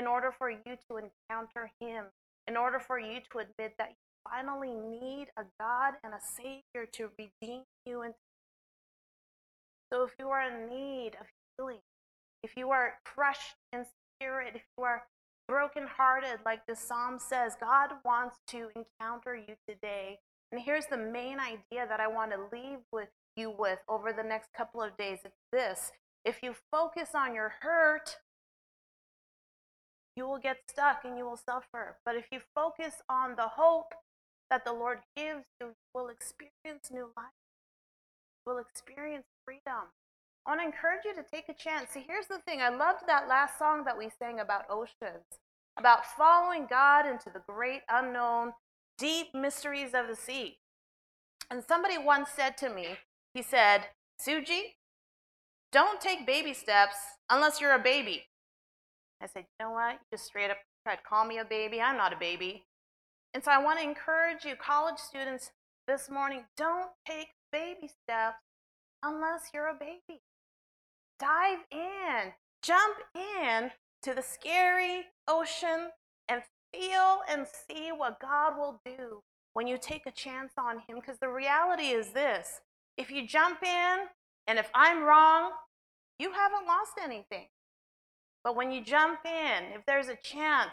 in 0.00 0.06
order 0.06 0.32
for 0.32 0.50
you 0.50 0.76
to 0.88 0.96
encounter 0.96 1.70
Him, 1.78 2.06
in 2.48 2.56
order 2.56 2.80
for 2.80 2.98
you 2.98 3.20
to 3.30 3.38
admit 3.38 3.74
that 3.78 3.90
you 3.90 4.30
finally 4.30 4.72
need 4.72 5.28
a 5.36 5.42
God 5.60 5.94
and 6.02 6.14
a 6.14 6.20
Savior 6.20 6.88
to 6.94 7.10
redeem 7.18 7.64
you? 7.84 8.00
And 8.00 8.14
so, 9.92 10.04
if 10.04 10.12
you 10.18 10.28
are 10.28 10.42
in 10.42 10.70
need 10.70 11.16
of 11.20 11.26
healing, 11.58 11.80
if 12.42 12.56
you 12.56 12.70
are 12.70 12.94
crushed 13.04 13.56
in 13.74 13.84
spirit, 14.16 14.52
if 14.54 14.62
you 14.78 14.84
are 14.84 15.02
brokenhearted, 15.46 16.40
like 16.46 16.66
the 16.66 16.76
psalm 16.76 17.18
says, 17.18 17.56
God 17.60 17.90
wants 18.02 18.36
to 18.48 18.68
encounter 18.74 19.36
you 19.36 19.54
today. 19.68 20.18
And 20.50 20.60
here's 20.60 20.86
the 20.86 20.96
main 20.96 21.38
idea 21.38 21.86
that 21.86 22.00
I 22.00 22.06
want 22.06 22.30
to 22.30 22.56
leave 22.56 22.78
with 22.90 23.08
you 23.36 23.52
with 23.56 23.80
over 23.88 24.12
the 24.12 24.22
next 24.22 24.48
couple 24.56 24.82
of 24.82 24.96
days. 24.96 25.18
It's 25.24 25.36
this 25.52 25.92
if 26.24 26.42
you 26.42 26.54
focus 26.70 27.10
on 27.14 27.34
your 27.34 27.52
hurt, 27.60 28.16
you 30.20 30.28
will 30.28 30.38
get 30.38 30.58
stuck 30.68 31.06
and 31.06 31.16
you 31.16 31.24
will 31.24 31.38
suffer. 31.38 31.96
But 32.04 32.14
if 32.14 32.26
you 32.30 32.40
focus 32.54 32.96
on 33.08 33.36
the 33.36 33.48
hope 33.48 33.94
that 34.50 34.66
the 34.66 34.72
Lord 34.72 34.98
gives 35.16 35.46
you, 35.58 35.68
will 35.94 36.08
experience 36.08 36.90
new 36.92 37.08
life. 37.16 37.40
You 38.44 38.52
will 38.52 38.58
experience 38.58 39.24
freedom. 39.46 39.88
I 40.44 40.50
want 40.50 40.60
to 40.60 40.66
encourage 40.66 41.06
you 41.06 41.14
to 41.14 41.22
take 41.22 41.48
a 41.48 41.54
chance. 41.54 41.92
See, 41.92 42.04
here's 42.06 42.26
the 42.26 42.40
thing. 42.40 42.60
I 42.60 42.68
loved 42.68 43.04
that 43.06 43.28
last 43.28 43.58
song 43.58 43.84
that 43.84 43.96
we 43.96 44.10
sang 44.18 44.40
about 44.40 44.68
oceans, 44.68 45.24
about 45.78 46.04
following 46.04 46.66
God 46.68 47.06
into 47.06 47.30
the 47.32 47.42
great 47.48 47.80
unknown, 47.90 48.52
deep 48.98 49.28
mysteries 49.32 49.94
of 49.94 50.06
the 50.06 50.16
sea. 50.16 50.58
And 51.50 51.64
somebody 51.66 51.96
once 51.96 52.28
said 52.36 52.58
to 52.58 52.68
me, 52.68 52.98
he 53.32 53.40
said, 53.40 53.86
Suji, 54.20 54.74
don't 55.72 55.98
take 55.98 56.26
baby 56.26 56.52
steps 56.52 56.96
unless 57.30 57.58
you're 57.58 57.74
a 57.74 57.78
baby. 57.78 58.24
I 59.22 59.26
said, 59.26 59.44
you 59.58 59.66
know 59.66 59.72
what? 59.72 59.92
You 59.92 59.98
just 60.12 60.26
straight 60.26 60.50
up 60.50 60.58
tried 60.84 60.96
to 60.96 61.02
call 61.02 61.24
me 61.24 61.38
a 61.38 61.44
baby. 61.44 61.80
I'm 61.80 61.96
not 61.96 62.12
a 62.12 62.16
baby. 62.16 62.64
And 63.34 63.44
so 63.44 63.50
I 63.50 63.62
want 63.62 63.78
to 63.78 63.84
encourage 63.84 64.44
you, 64.44 64.54
college 64.56 64.98
students, 64.98 65.52
this 65.86 66.08
morning, 66.10 66.44
don't 66.56 66.90
take 67.06 67.28
baby 67.52 67.88
steps 67.88 68.38
unless 69.02 69.50
you're 69.52 69.68
a 69.68 69.74
baby 69.74 70.22
dive 71.20 71.58
in, 71.70 72.32
jump 72.62 72.96
in 73.14 73.70
to 74.02 74.14
the 74.14 74.22
scary 74.22 75.04
ocean 75.28 75.90
and 76.28 76.42
feel 76.72 77.20
and 77.28 77.46
see 77.46 77.90
what 77.94 78.18
God 78.20 78.56
will 78.56 78.80
do 78.84 79.22
when 79.52 79.66
you 79.66 79.76
take 79.80 80.06
a 80.06 80.10
chance 80.10 80.52
on 80.58 80.76
Him. 80.88 80.96
Because 80.96 81.18
the 81.20 81.28
reality 81.28 81.88
is 81.88 82.12
this 82.12 82.60
if 82.96 83.10
you 83.10 83.26
jump 83.26 83.62
in, 83.62 83.98
and 84.46 84.58
if 84.58 84.70
I'm 84.74 85.04
wrong, 85.04 85.52
you 86.18 86.32
haven't 86.32 86.66
lost 86.66 86.92
anything. 87.00 87.48
But 88.44 88.56
when 88.56 88.72
you 88.72 88.82
jump 88.82 89.20
in, 89.24 89.72
if 89.74 89.84
there's 89.86 90.08
a 90.08 90.16
chance 90.16 90.72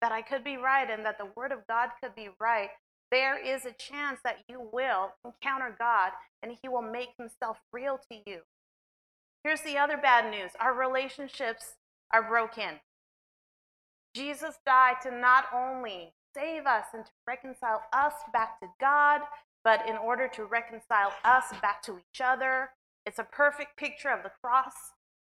that 0.00 0.12
I 0.12 0.22
could 0.22 0.44
be 0.44 0.56
right 0.56 0.88
and 0.90 1.04
that 1.04 1.18
the 1.18 1.30
Word 1.36 1.52
of 1.52 1.66
God 1.66 1.90
could 2.02 2.14
be 2.14 2.30
right, 2.40 2.70
there 3.10 3.38
is 3.38 3.64
a 3.64 3.72
chance 3.72 4.20
that 4.24 4.38
you 4.48 4.68
will 4.72 5.12
encounter 5.24 5.74
God 5.78 6.12
and 6.42 6.52
He 6.60 6.68
will 6.68 6.82
make 6.82 7.10
Himself 7.18 7.58
real 7.72 7.98
to 8.10 8.18
you. 8.26 8.40
Here's 9.44 9.60
the 9.60 9.76
other 9.76 9.96
bad 9.96 10.30
news 10.30 10.52
our 10.58 10.74
relationships 10.74 11.74
are 12.12 12.26
broken. 12.26 12.80
Jesus 14.14 14.56
died 14.64 14.96
to 15.02 15.10
not 15.10 15.46
only 15.54 16.14
save 16.34 16.66
us 16.66 16.86
and 16.94 17.04
to 17.04 17.12
reconcile 17.26 17.82
us 17.92 18.14
back 18.32 18.60
to 18.60 18.66
God, 18.80 19.20
but 19.64 19.88
in 19.88 19.96
order 19.96 20.28
to 20.28 20.44
reconcile 20.44 21.12
us 21.24 21.44
back 21.60 21.82
to 21.82 21.98
each 21.98 22.20
other. 22.22 22.70
It's 23.06 23.18
a 23.18 23.24
perfect 23.24 23.76
picture 23.76 24.10
of 24.10 24.22
the 24.22 24.30
cross. 24.42 24.72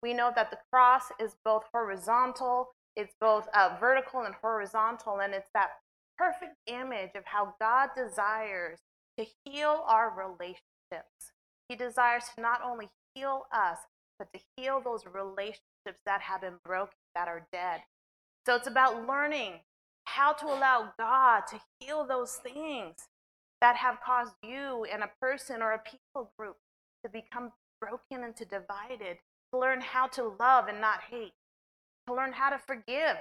We 0.02 0.14
know 0.14 0.32
that 0.34 0.50
the 0.50 0.58
cross 0.72 1.04
is 1.20 1.36
both 1.44 1.64
horizontal, 1.72 2.68
it's 2.96 3.14
both 3.20 3.48
uh, 3.54 3.76
vertical 3.80 4.22
and 4.22 4.34
horizontal, 4.34 5.20
and 5.20 5.34
it's 5.34 5.50
that 5.54 5.70
perfect 6.16 6.56
image 6.66 7.10
of 7.14 7.24
how 7.24 7.54
God 7.60 7.90
desires 7.96 8.78
to 9.18 9.26
heal 9.44 9.84
our 9.86 10.10
relationships. 10.10 11.32
He 11.68 11.76
desires 11.76 12.24
to 12.34 12.40
not 12.40 12.60
only 12.64 12.88
heal 13.14 13.46
us, 13.52 13.78
but 14.18 14.32
to 14.32 14.40
heal 14.56 14.80
those 14.80 15.04
relationships 15.06 16.00
that 16.06 16.20
have 16.22 16.40
been 16.40 16.58
broken, 16.64 16.94
that 17.14 17.28
are 17.28 17.46
dead. 17.52 17.82
So 18.46 18.54
it's 18.54 18.66
about 18.66 19.06
learning 19.06 19.60
how 20.04 20.32
to 20.32 20.46
allow 20.46 20.92
God 20.98 21.42
to 21.50 21.60
heal 21.78 22.06
those 22.06 22.36
things 22.42 22.96
that 23.60 23.76
have 23.76 23.98
caused 24.04 24.34
you 24.42 24.86
and 24.92 25.02
a 25.02 25.10
person 25.20 25.62
or 25.62 25.72
a 25.72 25.78
people 25.78 26.32
group 26.38 26.56
to 27.04 27.10
become 27.10 27.52
broken 27.80 28.24
and 28.24 28.34
to 28.36 28.44
divided, 28.44 29.18
to 29.52 29.58
learn 29.58 29.80
how 29.80 30.06
to 30.08 30.34
love 30.38 30.68
and 30.68 30.80
not 30.80 31.00
hate, 31.10 31.32
to 32.06 32.14
learn 32.14 32.32
how 32.32 32.50
to 32.50 32.58
forgive 32.58 33.16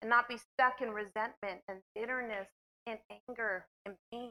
and 0.00 0.10
not 0.10 0.28
be 0.28 0.36
stuck 0.36 0.80
in 0.80 0.90
resentment 0.90 1.60
and 1.68 1.78
bitterness 1.94 2.48
and 2.86 2.98
anger 3.28 3.66
and 3.84 3.94
pain. 4.12 4.30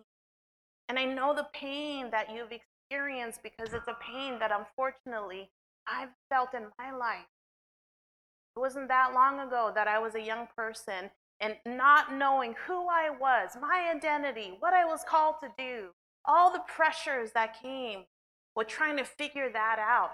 And 0.88 0.98
I 0.98 1.06
know 1.06 1.36
the 1.36 1.48
pain 1.54 2.10
that 2.12 2.34
you've 2.34 2.52
experienced 2.52 3.44
because 3.44 3.74
it's 3.74 3.88
a 3.88 3.98
pain 4.02 4.40
that 4.40 4.52
unfortunately 4.52 5.50
I've 5.88 6.10
felt 6.30 6.54
in 6.54 6.68
my 6.78 6.92
life. 6.92 7.28
It 8.56 8.60
wasn't 8.60 8.88
that 8.88 9.14
long 9.14 9.40
ago 9.40 9.72
that 9.76 9.88
I 9.88 10.00
was 10.00 10.16
a 10.16 10.22
young 10.22 10.48
person 10.56 11.12
and 11.40 11.56
not 11.66 12.14
knowing 12.14 12.56
who 12.68 12.88
I 12.90 13.10
was, 13.10 13.52
my 13.62 13.90
identity, 13.96 14.58
what 14.60 14.74
I 14.74 14.86
was 14.86 15.04
called 15.08 15.36
to 15.42 15.50
do, 15.58 15.90
all 16.26 16.52
the 16.52 16.64
pressures 16.68 17.32
that 17.34 17.62
came 17.62 18.04
with 18.56 18.68
trying 18.68 18.98
to 18.98 19.06
figure 19.06 19.50
that 19.52 19.78
out. 19.80 20.12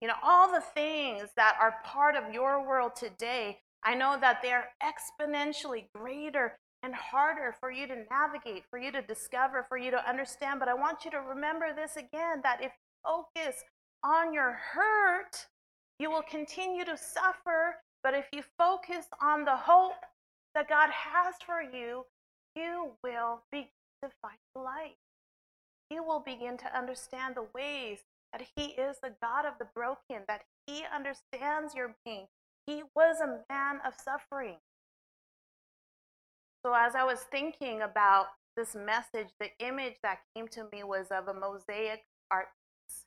You 0.00 0.08
know, 0.08 0.14
all 0.22 0.50
the 0.50 0.60
things 0.60 1.30
that 1.36 1.56
are 1.60 1.76
part 1.84 2.14
of 2.14 2.32
your 2.32 2.66
world 2.66 2.94
today, 2.94 3.58
I 3.84 3.94
know 3.94 4.16
that 4.20 4.42
they're 4.42 4.68
exponentially 4.82 5.86
greater 5.94 6.58
and 6.82 6.94
harder 6.94 7.54
for 7.58 7.70
you 7.72 7.86
to 7.88 8.04
navigate, 8.10 8.64
for 8.70 8.78
you 8.78 8.92
to 8.92 9.02
discover, 9.02 9.66
for 9.68 9.76
you 9.76 9.90
to 9.90 10.08
understand. 10.08 10.60
But 10.60 10.68
I 10.68 10.74
want 10.74 11.04
you 11.04 11.10
to 11.10 11.20
remember 11.20 11.74
this 11.74 11.96
again 11.96 12.40
that 12.44 12.60
if 12.60 12.70
you 12.70 13.24
focus 13.34 13.64
on 14.04 14.32
your 14.32 14.52
hurt, 14.72 15.46
you 15.98 16.10
will 16.10 16.22
continue 16.22 16.84
to 16.84 16.96
suffer. 16.96 17.76
But 18.04 18.14
if 18.14 18.26
you 18.32 18.42
focus 18.56 19.06
on 19.20 19.44
the 19.44 19.56
hope 19.56 20.04
that 20.54 20.68
God 20.68 20.90
has 20.90 21.34
for 21.44 21.60
you, 21.60 22.04
you 22.54 22.92
will 23.02 23.42
begin 23.50 23.68
to 24.04 24.10
find 24.22 24.38
light. 24.54 24.96
You 25.90 26.04
will 26.04 26.20
begin 26.20 26.56
to 26.58 26.78
understand 26.78 27.34
the 27.34 27.46
ways 27.54 27.98
that 28.32 28.46
He 28.56 28.72
is 28.72 28.96
the 29.02 29.14
God 29.22 29.46
of 29.46 29.54
the 29.58 29.68
broken, 29.74 30.24
that 30.28 30.42
He 30.66 30.84
understands 30.94 31.74
your 31.74 31.96
pain. 32.04 32.26
He 32.66 32.82
was 32.94 33.20
a 33.20 33.40
man 33.50 33.80
of 33.86 33.94
suffering. 33.94 34.56
So, 36.64 36.74
as 36.74 36.94
I 36.94 37.04
was 37.04 37.20
thinking 37.30 37.82
about 37.82 38.26
this 38.56 38.74
message, 38.74 39.28
the 39.38 39.50
image 39.60 39.94
that 40.02 40.18
came 40.34 40.48
to 40.48 40.64
me 40.72 40.82
was 40.82 41.06
of 41.10 41.28
a 41.28 41.34
mosaic 41.34 42.04
art 42.30 42.48
piece. 42.86 43.04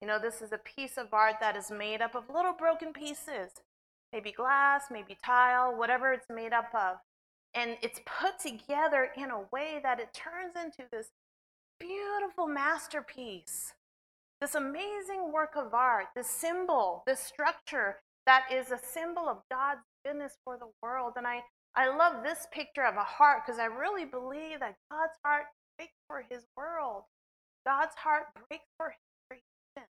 you 0.00 0.06
know, 0.06 0.18
this 0.18 0.42
is 0.42 0.52
a 0.52 0.58
piece 0.58 0.98
of 0.98 1.12
art 1.12 1.36
that 1.40 1.56
is 1.56 1.70
made 1.70 2.02
up 2.02 2.14
of 2.14 2.24
little 2.32 2.52
broken 2.52 2.92
pieces, 2.92 3.50
maybe 4.12 4.30
glass, 4.30 4.84
maybe 4.90 5.16
tile, 5.24 5.74
whatever 5.74 6.12
it's 6.12 6.28
made 6.32 6.52
up 6.52 6.68
of. 6.74 6.98
And 7.54 7.78
it's 7.82 8.00
put 8.04 8.38
together 8.38 9.08
in 9.16 9.30
a 9.30 9.46
way 9.50 9.80
that 9.82 9.98
it 9.98 10.12
turns 10.12 10.54
into 10.54 10.88
this 10.90 11.08
beautiful 11.80 12.46
masterpiece, 12.46 13.72
this 14.44 14.54
amazing 14.54 15.32
work 15.32 15.52
of 15.56 15.72
art, 15.72 16.08
this 16.14 16.28
symbol, 16.28 17.02
this 17.06 17.20
structure 17.20 17.96
that 18.26 18.44
is 18.52 18.70
a 18.70 18.78
symbol 18.78 19.26
of 19.26 19.38
God's 19.50 19.80
goodness 20.04 20.36
for 20.44 20.58
the 20.58 20.68
world. 20.82 21.14
And 21.16 21.26
I, 21.26 21.40
I 21.74 21.88
love 21.88 22.22
this 22.22 22.46
picture 22.52 22.84
of 22.84 22.96
a 22.96 23.04
heart 23.04 23.40
because 23.46 23.58
I 23.58 23.64
really 23.64 24.04
believe 24.04 24.60
that 24.60 24.76
God's 24.90 25.16
heart 25.24 25.44
breaks 25.78 25.96
for 26.06 26.26
his 26.30 26.42
world. 26.58 27.04
God's 27.66 27.94
heart 27.96 28.24
breaks 28.46 28.68
for 28.76 28.90
his 28.90 29.00
creation. 29.30 29.88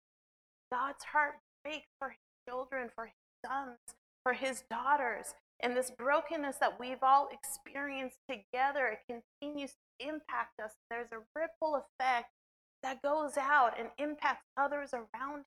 God's 0.71 1.03
heart 1.03 1.33
breaks 1.65 1.89
for 1.99 2.11
his 2.11 2.23
children, 2.47 2.87
for 2.95 3.07
his 3.07 3.15
sons, 3.45 3.97
for 4.23 4.31
his 4.31 4.63
daughters. 4.71 5.33
And 5.59 5.75
this 5.75 5.91
brokenness 5.91 6.55
that 6.61 6.79
we've 6.79 7.03
all 7.03 7.27
experienced 7.33 8.19
together, 8.29 8.95
it 8.95 9.21
continues 9.41 9.71
to 9.71 10.07
impact 10.07 10.61
us. 10.63 10.71
There's 10.89 11.11
a 11.11 11.25
ripple 11.35 11.83
effect 11.83 12.29
that 12.83 13.01
goes 13.01 13.37
out 13.37 13.73
and 13.79 13.89
impacts 13.97 14.45
others 14.55 14.93
around 14.93 15.39
him. 15.39 15.45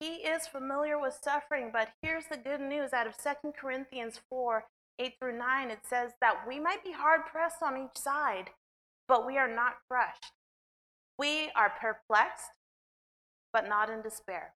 He 0.00 0.16
is 0.16 0.46
familiar 0.46 1.00
with 1.00 1.18
suffering, 1.22 1.70
but 1.72 1.90
here's 2.02 2.26
the 2.26 2.36
good 2.36 2.60
news 2.60 2.92
out 2.92 3.06
of 3.06 3.16
2 3.16 3.52
Corinthians 3.58 4.20
4 4.28 4.64
8 4.98 5.14
through 5.18 5.38
9, 5.38 5.70
it 5.70 5.80
says 5.88 6.12
that 6.20 6.46
we 6.46 6.60
might 6.60 6.84
be 6.84 6.92
hard 6.92 7.22
pressed 7.26 7.62
on 7.62 7.76
each 7.76 8.00
side, 8.00 8.50
but 9.08 9.26
we 9.26 9.36
are 9.36 9.52
not 9.52 9.74
crushed. 9.88 10.32
We 11.18 11.50
are 11.56 11.72
perplexed, 11.80 12.50
but 13.52 13.68
not 13.68 13.90
in 13.90 14.02
despair. 14.02 14.54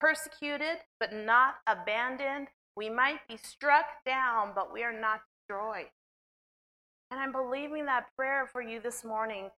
Persecuted, 0.00 0.78
but 1.00 1.12
not 1.12 1.56
abandoned. 1.66 2.48
We 2.76 2.90
might 2.90 3.26
be 3.28 3.36
struck 3.36 3.86
down, 4.04 4.52
but 4.54 4.72
we 4.72 4.82
are 4.82 4.98
not 4.98 5.20
destroyed. 5.38 5.90
And 7.10 7.20
I'm 7.20 7.32
believing 7.32 7.86
that 7.86 8.06
prayer 8.16 8.46
for 8.50 8.62
you 8.62 8.80
this 8.80 9.04
morning 9.04 9.50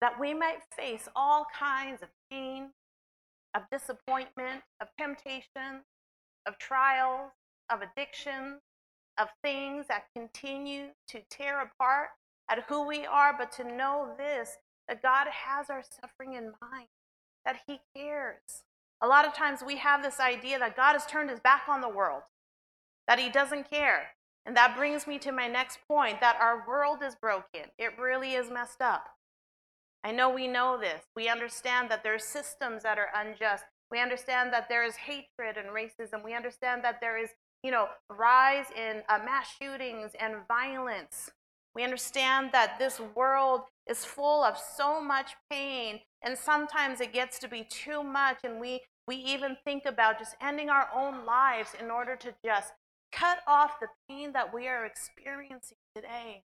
that 0.00 0.18
we 0.20 0.34
might 0.34 0.62
face 0.76 1.08
all 1.16 1.46
kinds 1.58 2.02
of 2.02 2.08
pain, 2.30 2.70
of 3.54 3.62
disappointment, 3.70 4.62
of 4.80 4.88
temptation, 4.98 5.82
of 6.46 6.58
trials, 6.58 7.30
of 7.70 7.80
addiction, 7.82 8.58
of 9.18 9.28
things 9.42 9.86
that 9.88 10.04
continue 10.14 10.88
to 11.08 11.20
tear 11.30 11.60
apart 11.60 12.08
at 12.50 12.64
who 12.68 12.86
we 12.86 13.06
are, 13.06 13.34
but 13.36 13.50
to 13.52 13.64
know 13.64 14.14
this 14.18 14.58
that 14.88 15.02
God 15.02 15.26
has 15.28 15.68
our 15.68 15.82
suffering 15.82 16.34
in 16.34 16.52
mind, 16.60 16.86
that 17.44 17.56
He 17.66 17.80
cares. 17.96 18.62
A 19.02 19.06
lot 19.06 19.26
of 19.26 19.34
times 19.34 19.60
we 19.66 19.78
have 19.78 20.02
this 20.02 20.20
idea 20.20 20.60
that 20.60 20.76
God 20.76 20.92
has 20.92 21.06
turned 21.06 21.30
His 21.30 21.40
back 21.40 21.62
on 21.68 21.80
the 21.80 21.88
world, 21.88 22.22
that 23.08 23.18
He 23.18 23.28
doesn't 23.28 23.68
care. 23.68 24.10
And 24.44 24.56
that 24.56 24.76
brings 24.76 25.08
me 25.08 25.18
to 25.18 25.32
my 25.32 25.48
next 25.48 25.80
point 25.88 26.20
that 26.20 26.38
our 26.40 26.64
world 26.68 26.98
is 27.04 27.16
broken. 27.16 27.62
It 27.78 27.98
really 27.98 28.34
is 28.34 28.48
messed 28.48 28.80
up. 28.80 29.15
I 30.06 30.12
know 30.12 30.30
we 30.30 30.46
know 30.46 30.78
this. 30.78 31.02
We 31.16 31.28
understand 31.28 31.90
that 31.90 32.04
there 32.04 32.14
are 32.14 32.20
systems 32.20 32.84
that 32.84 32.96
are 32.96 33.08
unjust. 33.12 33.64
We 33.90 34.00
understand 34.00 34.52
that 34.52 34.68
there 34.68 34.84
is 34.84 34.94
hatred 34.94 35.56
and 35.56 35.70
racism. 35.70 36.24
We 36.24 36.32
understand 36.32 36.84
that 36.84 37.00
there 37.00 37.18
is, 37.18 37.30
you 37.64 37.72
know, 37.72 37.88
rise 38.08 38.66
in 38.76 39.02
uh, 39.08 39.18
mass 39.24 39.48
shootings 39.60 40.12
and 40.20 40.36
violence. 40.46 41.32
We 41.74 41.82
understand 41.82 42.50
that 42.52 42.78
this 42.78 43.00
world 43.16 43.62
is 43.90 44.04
full 44.04 44.44
of 44.44 44.56
so 44.56 45.02
much 45.02 45.32
pain, 45.50 45.98
and 46.22 46.38
sometimes 46.38 47.00
it 47.00 47.12
gets 47.12 47.40
to 47.40 47.48
be 47.48 47.64
too 47.68 48.04
much, 48.04 48.38
and 48.44 48.60
we, 48.60 48.82
we 49.08 49.16
even 49.16 49.56
think 49.64 49.86
about 49.86 50.20
just 50.20 50.36
ending 50.40 50.70
our 50.70 50.88
own 50.94 51.26
lives 51.26 51.70
in 51.80 51.90
order 51.90 52.14
to 52.14 52.32
just 52.44 52.74
cut 53.10 53.38
off 53.48 53.80
the 53.80 53.88
pain 54.08 54.34
that 54.34 54.54
we 54.54 54.68
are 54.68 54.86
experiencing 54.86 55.78
today. 55.96 56.44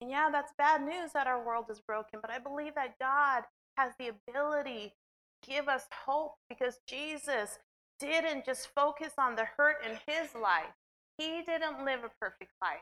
And 0.00 0.10
yeah, 0.10 0.30
that's 0.32 0.52
bad 0.56 0.82
news 0.82 1.12
that 1.12 1.26
our 1.26 1.44
world 1.44 1.66
is 1.70 1.80
broken, 1.80 2.20
but 2.22 2.30
I 2.30 2.38
believe 2.38 2.74
that 2.74 2.98
God 2.98 3.44
has 3.76 3.92
the 3.98 4.08
ability 4.08 4.94
to 5.42 5.50
give 5.50 5.68
us 5.68 5.84
hope 6.06 6.34
because 6.48 6.80
Jesus 6.86 7.58
didn't 7.98 8.46
just 8.46 8.68
focus 8.74 9.12
on 9.18 9.36
the 9.36 9.46
hurt 9.56 9.76
in 9.84 9.98
his 10.06 10.34
life. 10.34 10.72
He 11.18 11.42
didn't 11.42 11.84
live 11.84 12.00
a 12.00 12.10
perfect 12.18 12.52
life. 12.62 12.80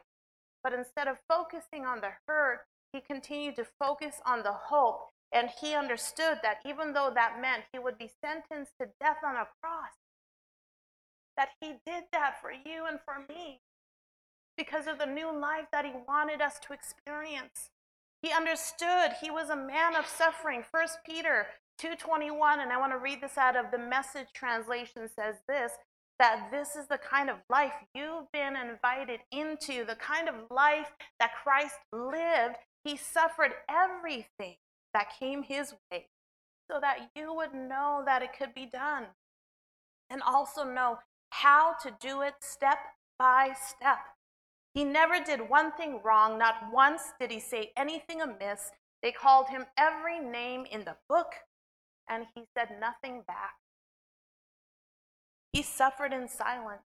But 0.62 0.72
instead 0.72 1.08
of 1.08 1.18
focusing 1.28 1.84
on 1.84 2.00
the 2.00 2.12
hurt, 2.26 2.60
he 2.92 3.00
continued 3.00 3.56
to 3.56 3.66
focus 3.78 4.20
on 4.24 4.42
the 4.42 4.52
hope. 4.52 5.10
And 5.32 5.50
he 5.60 5.74
understood 5.74 6.38
that 6.42 6.58
even 6.64 6.92
though 6.92 7.10
that 7.14 7.40
meant 7.40 7.64
he 7.72 7.78
would 7.78 7.98
be 7.98 8.10
sentenced 8.24 8.72
to 8.80 8.88
death 9.00 9.18
on 9.24 9.34
a 9.36 9.46
cross, 9.60 9.92
that 11.36 11.50
he 11.60 11.74
did 11.84 12.04
that 12.12 12.40
for 12.40 12.50
you 12.52 12.86
and 12.88 12.98
for 13.04 13.24
me 13.28 13.60
because 14.58 14.86
of 14.86 14.98
the 14.98 15.06
new 15.06 15.32
life 15.32 15.66
that 15.72 15.86
he 15.86 15.92
wanted 16.06 16.42
us 16.42 16.58
to 16.58 16.74
experience. 16.74 17.70
He 18.20 18.32
understood 18.32 19.12
he 19.22 19.30
was 19.30 19.48
a 19.48 19.56
man 19.56 19.94
of 19.94 20.06
suffering. 20.06 20.64
First 20.70 20.98
Peter 21.06 21.46
2:21 21.78 22.58
and 22.58 22.72
I 22.72 22.76
want 22.76 22.92
to 22.92 22.98
read 22.98 23.20
this 23.20 23.38
out 23.38 23.56
of 23.56 23.70
the 23.70 23.78
message 23.78 24.32
translation 24.34 25.08
says 25.08 25.36
this 25.48 25.72
that 26.18 26.50
this 26.50 26.74
is 26.74 26.88
the 26.88 26.98
kind 26.98 27.30
of 27.30 27.36
life 27.48 27.74
you've 27.94 28.30
been 28.32 28.56
invited 28.56 29.20
into, 29.30 29.84
the 29.84 29.94
kind 29.94 30.28
of 30.28 30.34
life 30.50 30.90
that 31.20 31.30
Christ 31.44 31.76
lived. 31.92 32.56
He 32.82 32.96
suffered 32.96 33.52
everything 33.68 34.56
that 34.92 35.12
came 35.18 35.44
his 35.44 35.74
way 35.92 36.08
so 36.68 36.80
that 36.80 37.10
you 37.14 37.32
would 37.32 37.54
know 37.54 38.02
that 38.04 38.22
it 38.22 38.36
could 38.36 38.52
be 38.52 38.66
done 38.66 39.06
and 40.10 40.20
also 40.22 40.64
know 40.64 40.98
how 41.30 41.74
to 41.82 41.96
do 42.00 42.22
it 42.22 42.34
step 42.40 42.78
by 43.16 43.54
step. 43.54 43.98
He 44.78 44.84
never 44.84 45.18
did 45.18 45.50
one 45.50 45.72
thing 45.72 46.00
wrong, 46.04 46.38
not 46.38 46.54
once 46.72 47.02
did 47.18 47.32
he 47.32 47.40
say 47.40 47.72
anything 47.76 48.22
amiss. 48.22 48.70
They 49.02 49.10
called 49.10 49.48
him 49.48 49.66
every 49.76 50.20
name 50.20 50.66
in 50.70 50.84
the 50.84 50.94
book, 51.08 51.32
and 52.08 52.26
he 52.32 52.44
said 52.56 52.76
nothing 52.80 53.24
back. 53.26 53.54
He 55.52 55.62
suffered 55.62 56.12
in 56.12 56.28
silence, 56.28 56.84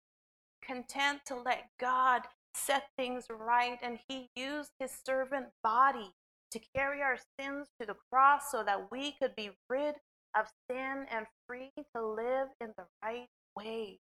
content 0.64 1.20
to 1.28 1.36
let 1.36 1.66
God 1.80 2.24
set 2.56 2.86
things 2.98 3.28
right, 3.30 3.78
and 3.84 4.00
he 4.08 4.32
used 4.36 4.72
his 4.80 4.92
servant 5.06 5.50
body 5.62 6.16
to 6.54 6.60
carry 6.76 7.04
our 7.04 7.20
sins 7.40 7.68
to 7.80 7.86
the 7.86 7.98
cross 8.12 8.50
so 8.50 8.64
that 8.64 8.92
we 8.92 9.12
could 9.12 9.36
be 9.36 9.52
rid 9.70 9.94
of 10.36 10.48
sin 10.68 11.06
and 11.12 11.28
free 11.46 11.72
to 11.96 12.04
live 12.04 12.48
in 12.60 12.74
the 12.80 12.86
right 13.04 13.28
way. 13.56 14.00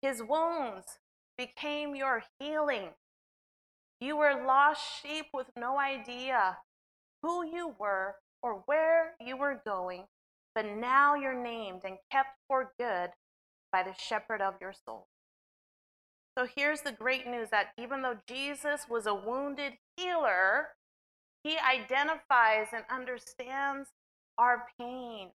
His 0.00 0.22
wounds 0.22 0.98
became 1.36 1.94
your 1.94 2.22
healing. 2.40 2.94
You 4.00 4.16
were 4.16 4.44
lost 4.46 4.80
sheep 5.02 5.26
with 5.34 5.48
no 5.56 5.78
idea 5.78 6.58
who 7.22 7.44
you 7.44 7.74
were 7.78 8.16
or 8.42 8.62
where 8.66 9.14
you 9.20 9.36
were 9.36 9.60
going, 9.66 10.04
but 10.54 10.64
now 10.64 11.14
you're 11.14 11.40
named 11.40 11.82
and 11.84 11.98
kept 12.10 12.30
for 12.46 12.72
good 12.78 13.10
by 13.72 13.82
the 13.82 13.94
shepherd 13.98 14.40
of 14.40 14.54
your 14.60 14.72
soul. 14.72 15.08
So 16.38 16.46
here's 16.56 16.82
the 16.82 16.92
great 16.92 17.26
news 17.26 17.48
that 17.50 17.70
even 17.76 18.02
though 18.02 18.18
Jesus 18.28 18.86
was 18.88 19.06
a 19.06 19.14
wounded 19.14 19.72
healer, 19.96 20.68
he 21.42 21.56
identifies 21.58 22.68
and 22.72 22.84
understands 22.88 23.88
our 24.38 24.66
pain, 24.78 25.30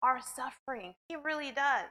our 0.00 0.20
suffering. 0.20 0.94
He 1.08 1.16
really 1.16 1.50
does. 1.50 1.86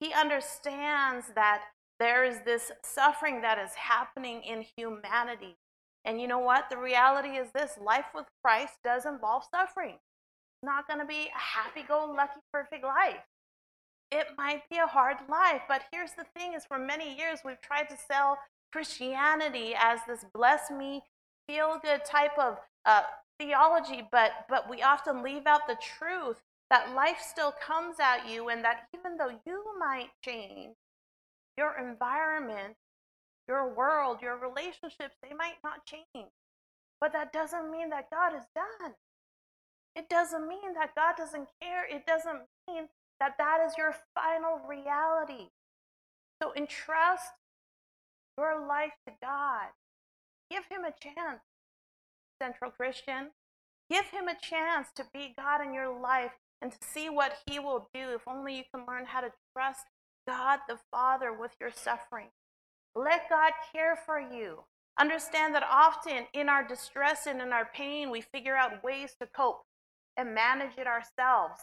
He 0.00 0.12
understands 0.12 1.28
that 1.34 1.62
there 2.02 2.24
is 2.24 2.40
this 2.44 2.72
suffering 2.84 3.42
that 3.42 3.58
is 3.58 3.74
happening 3.74 4.42
in 4.42 4.64
humanity. 4.76 5.56
And 6.04 6.20
you 6.20 6.26
know 6.26 6.40
what? 6.40 6.68
The 6.68 6.76
reality 6.76 7.36
is 7.36 7.48
this 7.52 7.78
life 7.80 8.06
with 8.14 8.26
Christ 8.44 8.74
does 8.82 9.06
involve 9.06 9.44
suffering. 9.54 9.94
It's 9.94 10.64
not 10.64 10.88
going 10.88 10.98
to 10.98 11.06
be 11.06 11.28
a 11.34 11.38
happy 11.38 11.84
go 11.86 12.12
lucky, 12.16 12.40
perfect 12.52 12.84
life 12.84 13.22
it 14.12 14.26
might 14.36 14.68
be 14.70 14.76
a 14.76 14.86
hard 14.86 15.16
life. 15.28 15.62
But 15.66 15.82
here's 15.90 16.12
the 16.12 16.26
thing 16.36 16.52
is 16.54 16.64
for 16.64 16.78
many 16.78 17.16
years 17.16 17.40
we've 17.44 17.60
tried 17.62 17.88
to 17.88 17.96
sell 17.96 18.38
Christianity 18.70 19.74
as 19.76 20.00
this 20.06 20.24
bless 20.34 20.70
me, 20.70 21.02
feel 21.48 21.80
good 21.82 22.04
type 22.04 22.38
of 22.38 22.58
uh, 22.84 23.02
theology, 23.40 24.06
but 24.12 24.32
but 24.48 24.68
we 24.68 24.82
often 24.82 25.22
leave 25.22 25.46
out 25.46 25.66
the 25.66 25.76
truth 25.98 26.36
that 26.70 26.94
life 26.94 27.18
still 27.20 27.52
comes 27.66 27.96
at 28.00 28.28
you 28.30 28.48
and 28.48 28.64
that 28.64 28.88
even 28.94 29.16
though 29.16 29.32
you 29.46 29.64
might 29.78 30.10
change, 30.24 30.74
your 31.56 31.76
environment, 31.78 32.76
your 33.48 33.74
world, 33.74 34.18
your 34.22 34.36
relationships, 34.36 35.16
they 35.22 35.34
might 35.34 35.58
not 35.62 35.84
change. 35.84 36.30
But 37.00 37.12
that 37.12 37.32
doesn't 37.32 37.70
mean 37.70 37.90
that 37.90 38.10
God 38.10 38.34
is 38.34 38.46
done. 38.54 38.94
It 39.94 40.08
doesn't 40.08 40.48
mean 40.48 40.74
that 40.74 40.94
God 40.94 41.14
doesn't 41.16 41.48
care. 41.60 41.84
It 41.88 42.06
doesn't 42.06 42.42
mean 42.68 42.88
that 43.20 43.34
that 43.38 43.58
is 43.66 43.74
your 43.76 43.94
final 44.14 44.60
reality. 44.68 45.48
So 46.40 46.52
entrust 46.56 47.32
your 48.38 48.66
life 48.66 48.92
to 49.06 49.12
God. 49.22 49.68
Give 50.50 50.64
Him 50.70 50.84
a 50.84 50.94
chance, 51.00 51.40
Central 52.40 52.70
Christian. 52.70 53.30
Give 53.90 54.06
Him 54.06 54.28
a 54.28 54.40
chance 54.40 54.88
to 54.96 55.04
be 55.12 55.34
God 55.36 55.64
in 55.64 55.74
your 55.74 55.98
life 55.98 56.32
and 56.60 56.72
to 56.72 56.78
see 56.80 57.10
what 57.10 57.38
He 57.46 57.58
will 57.58 57.88
do 57.92 58.14
if 58.14 58.22
only 58.26 58.56
you 58.56 58.64
can 58.74 58.86
learn 58.86 59.04
how 59.06 59.20
to 59.20 59.32
trust 59.52 59.84
God 60.26 60.60
the 60.68 60.78
Father 60.90 61.32
with 61.32 61.52
your 61.60 61.70
suffering. 61.70 62.28
Let 62.94 63.28
God 63.28 63.52
care 63.72 63.96
for 63.96 64.20
you. 64.20 64.64
Understand 64.98 65.54
that 65.54 65.64
often 65.68 66.26
in 66.34 66.48
our 66.48 66.66
distress 66.66 67.26
and 67.26 67.40
in 67.40 67.52
our 67.52 67.68
pain, 67.74 68.10
we 68.10 68.20
figure 68.20 68.56
out 68.56 68.84
ways 68.84 69.14
to 69.20 69.26
cope 69.26 69.62
and 70.16 70.34
manage 70.34 70.76
it 70.76 70.86
ourselves. 70.86 71.60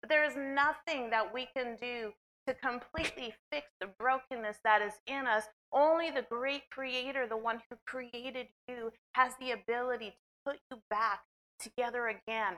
But 0.00 0.10
there 0.10 0.24
is 0.24 0.36
nothing 0.36 1.10
that 1.10 1.32
we 1.32 1.48
can 1.56 1.76
do 1.80 2.12
to 2.46 2.54
completely 2.54 3.34
fix 3.50 3.66
the 3.80 3.88
brokenness 3.98 4.58
that 4.62 4.82
is 4.82 4.92
in 5.06 5.26
us. 5.26 5.44
Only 5.72 6.10
the 6.10 6.26
great 6.30 6.70
creator, 6.70 7.26
the 7.26 7.36
one 7.36 7.60
who 7.68 7.76
created 7.86 8.48
you, 8.68 8.92
has 9.14 9.32
the 9.40 9.52
ability 9.52 10.10
to 10.10 10.50
put 10.52 10.58
you 10.70 10.78
back 10.90 11.20
together 11.58 12.06
again. 12.08 12.54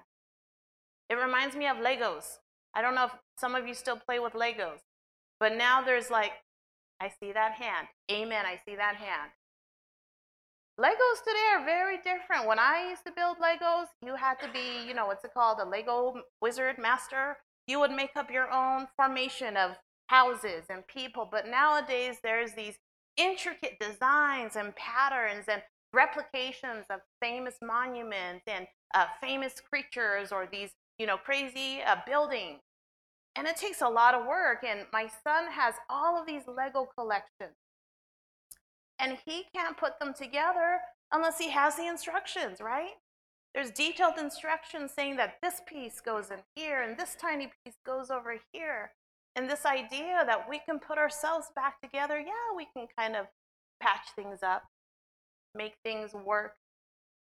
It 1.08 1.14
reminds 1.14 1.56
me 1.56 1.66
of 1.68 1.78
Legos. 1.78 2.38
I 2.74 2.82
don't 2.82 2.94
know 2.94 3.06
if 3.06 3.12
some 3.38 3.54
of 3.54 3.66
you 3.66 3.74
still 3.74 3.96
play 3.96 4.18
with 4.18 4.34
Legos, 4.34 4.80
but 5.40 5.56
now 5.56 5.82
there's 5.82 6.10
like, 6.10 6.32
I 7.00 7.10
see 7.20 7.32
that 7.32 7.52
hand. 7.52 7.88
Amen. 8.10 8.44
I 8.44 8.60
see 8.66 8.76
that 8.76 8.96
hand. 8.96 9.30
Legos 10.80 11.24
today 11.26 11.56
are 11.56 11.64
very 11.64 11.96
different. 11.96 12.46
When 12.46 12.58
I 12.58 12.88
used 12.88 13.04
to 13.04 13.12
build 13.12 13.38
Legos, 13.38 13.86
you 14.04 14.14
had 14.14 14.38
to 14.40 14.48
be, 14.52 14.86
you 14.86 14.94
know, 14.94 15.06
what's 15.06 15.24
it 15.24 15.34
called, 15.34 15.58
a 15.60 15.64
Lego 15.64 16.14
wizard 16.40 16.78
master. 16.78 17.36
You 17.66 17.80
would 17.80 17.90
make 17.90 18.16
up 18.16 18.30
your 18.30 18.50
own 18.50 18.86
formation 18.96 19.56
of 19.56 19.72
houses 20.06 20.64
and 20.70 20.86
people. 20.86 21.28
But 21.30 21.48
nowadays, 21.48 22.18
there's 22.22 22.52
these 22.52 22.78
intricate 23.16 23.78
designs 23.80 24.54
and 24.54 24.74
patterns 24.76 25.46
and 25.48 25.62
replications 25.92 26.86
of 26.90 27.00
famous 27.20 27.56
monuments 27.60 28.44
and 28.46 28.66
uh, 28.94 29.06
famous 29.20 29.54
creatures 29.60 30.30
or 30.30 30.48
these, 30.50 30.70
you 30.98 31.06
know, 31.06 31.16
crazy 31.16 31.80
uh, 31.84 31.96
buildings. 32.06 32.60
And 33.36 33.46
it 33.46 33.56
takes 33.56 33.82
a 33.82 33.88
lot 33.88 34.14
of 34.14 34.26
work. 34.26 34.64
And 34.66 34.86
my 34.92 35.08
son 35.24 35.50
has 35.50 35.74
all 35.88 36.20
of 36.20 36.26
these 36.26 36.42
Lego 36.46 36.88
collections. 36.96 37.56
And 38.98 39.18
he 39.24 39.44
can't 39.54 39.76
put 39.76 40.00
them 40.00 40.12
together 40.12 40.80
unless 41.12 41.38
he 41.38 41.50
has 41.50 41.76
the 41.76 41.86
instructions, 41.86 42.60
right? 42.60 42.94
There's 43.54 43.70
detailed 43.70 44.18
instructions 44.18 44.92
saying 44.94 45.16
that 45.16 45.36
this 45.42 45.62
piece 45.66 46.00
goes 46.00 46.30
in 46.30 46.38
here 46.54 46.82
and 46.82 46.98
this 46.98 47.16
tiny 47.20 47.50
piece 47.64 47.76
goes 47.84 48.10
over 48.10 48.36
here. 48.52 48.92
And 49.36 49.48
this 49.48 49.64
idea 49.64 50.24
that 50.26 50.48
we 50.48 50.58
can 50.58 50.78
put 50.78 50.98
ourselves 50.98 51.46
back 51.54 51.80
together, 51.80 52.18
yeah, 52.18 52.56
we 52.56 52.66
can 52.76 52.86
kind 52.98 53.14
of 53.14 53.26
patch 53.80 54.08
things 54.16 54.42
up, 54.42 54.64
make 55.54 55.74
things 55.84 56.12
work. 56.12 56.56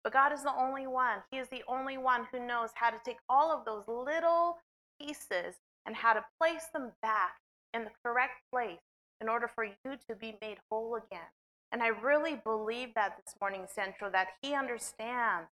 But 0.02 0.12
God 0.12 0.32
is 0.32 0.42
the 0.42 0.54
only 0.54 0.86
one. 0.86 1.18
He 1.30 1.38
is 1.38 1.48
the 1.48 1.62
only 1.68 1.98
one 1.98 2.26
who 2.32 2.44
knows 2.44 2.70
how 2.74 2.90
to 2.90 2.98
take 3.04 3.18
all 3.28 3.52
of 3.52 3.64
those 3.64 3.84
little 3.86 4.58
pieces 5.00 5.56
and 5.88 5.96
how 5.96 6.12
to 6.12 6.22
place 6.38 6.66
them 6.74 6.92
back 7.00 7.36
in 7.72 7.82
the 7.82 7.90
correct 8.04 8.42
place 8.52 8.76
in 9.22 9.28
order 9.28 9.48
for 9.52 9.64
you 9.64 9.96
to 10.06 10.14
be 10.14 10.36
made 10.42 10.58
whole 10.70 10.94
again. 10.96 11.30
And 11.72 11.82
I 11.82 11.88
really 11.88 12.38
believe 12.44 12.90
that 12.94 13.16
this 13.16 13.34
morning, 13.40 13.64
Central, 13.74 14.10
that 14.10 14.28
He 14.42 14.54
understands 14.54 15.48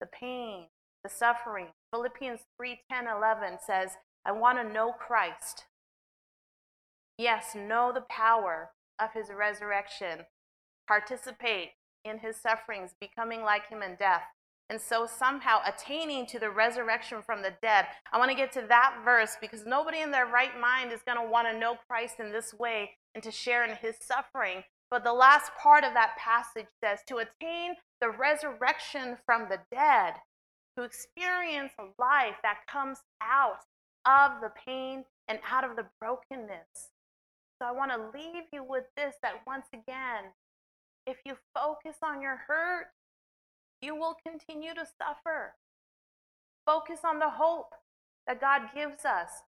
the 0.00 0.06
pain, 0.06 0.66
the 1.02 1.10
suffering. 1.10 1.66
Philippians 1.92 2.42
3 2.56 2.78
10, 2.92 3.08
11 3.08 3.58
says, 3.66 3.96
I 4.24 4.30
want 4.30 4.58
to 4.58 4.72
know 4.72 4.92
Christ. 4.92 5.64
Yes, 7.18 7.56
know 7.56 7.90
the 7.92 8.06
power 8.08 8.70
of 9.00 9.10
His 9.14 9.30
resurrection, 9.36 10.26
participate 10.86 11.70
in 12.04 12.20
His 12.20 12.36
sufferings, 12.36 12.92
becoming 13.00 13.42
like 13.42 13.68
Him 13.68 13.82
in 13.82 13.96
death, 13.96 14.22
and 14.72 14.80
so 14.80 15.06
somehow 15.06 15.58
attaining 15.66 16.24
to 16.24 16.38
the 16.38 16.48
resurrection 16.48 17.20
from 17.20 17.42
the 17.42 17.52
dead. 17.60 17.84
I 18.10 18.18
want 18.18 18.30
to 18.30 18.36
get 18.36 18.52
to 18.52 18.64
that 18.70 19.02
verse 19.04 19.36
because 19.38 19.66
nobody 19.66 20.00
in 20.00 20.10
their 20.10 20.24
right 20.24 20.58
mind 20.58 20.92
is 20.92 21.02
going 21.04 21.22
to 21.22 21.30
want 21.30 21.46
to 21.46 21.58
know 21.58 21.76
Christ 21.86 22.14
in 22.18 22.32
this 22.32 22.54
way 22.54 22.92
and 23.14 23.22
to 23.22 23.30
share 23.30 23.66
in 23.66 23.76
his 23.76 23.96
suffering. 24.00 24.64
But 24.90 25.04
the 25.04 25.12
last 25.12 25.52
part 25.62 25.84
of 25.84 25.92
that 25.92 26.16
passage 26.16 26.68
says 26.82 27.00
to 27.08 27.18
attain 27.18 27.74
the 28.00 28.08
resurrection 28.08 29.18
from 29.26 29.50
the 29.50 29.58
dead, 29.70 30.14
to 30.78 30.84
experience 30.84 31.72
a 31.78 31.92
life 32.00 32.36
that 32.42 32.66
comes 32.66 33.00
out 33.20 33.60
of 34.06 34.40
the 34.40 34.52
pain 34.64 35.04
and 35.28 35.38
out 35.50 35.64
of 35.64 35.76
the 35.76 35.84
brokenness. 36.00 36.92
So 37.60 37.68
I 37.68 37.72
want 37.72 37.90
to 37.90 38.18
leave 38.18 38.44
you 38.54 38.64
with 38.66 38.84
this 38.96 39.16
that 39.22 39.42
once 39.46 39.66
again, 39.74 40.32
if 41.06 41.18
you 41.26 41.34
focus 41.54 41.96
on 42.02 42.22
your 42.22 42.40
hurt, 42.48 42.86
you 43.82 43.96
will 43.96 44.16
continue 44.24 44.72
to 44.74 44.86
suffer. 44.98 45.54
Focus 46.64 47.00
on 47.04 47.18
the 47.18 47.28
hope 47.28 47.74
that 48.26 48.40
God 48.40 48.62
gives 48.74 49.04
us. 49.04 49.42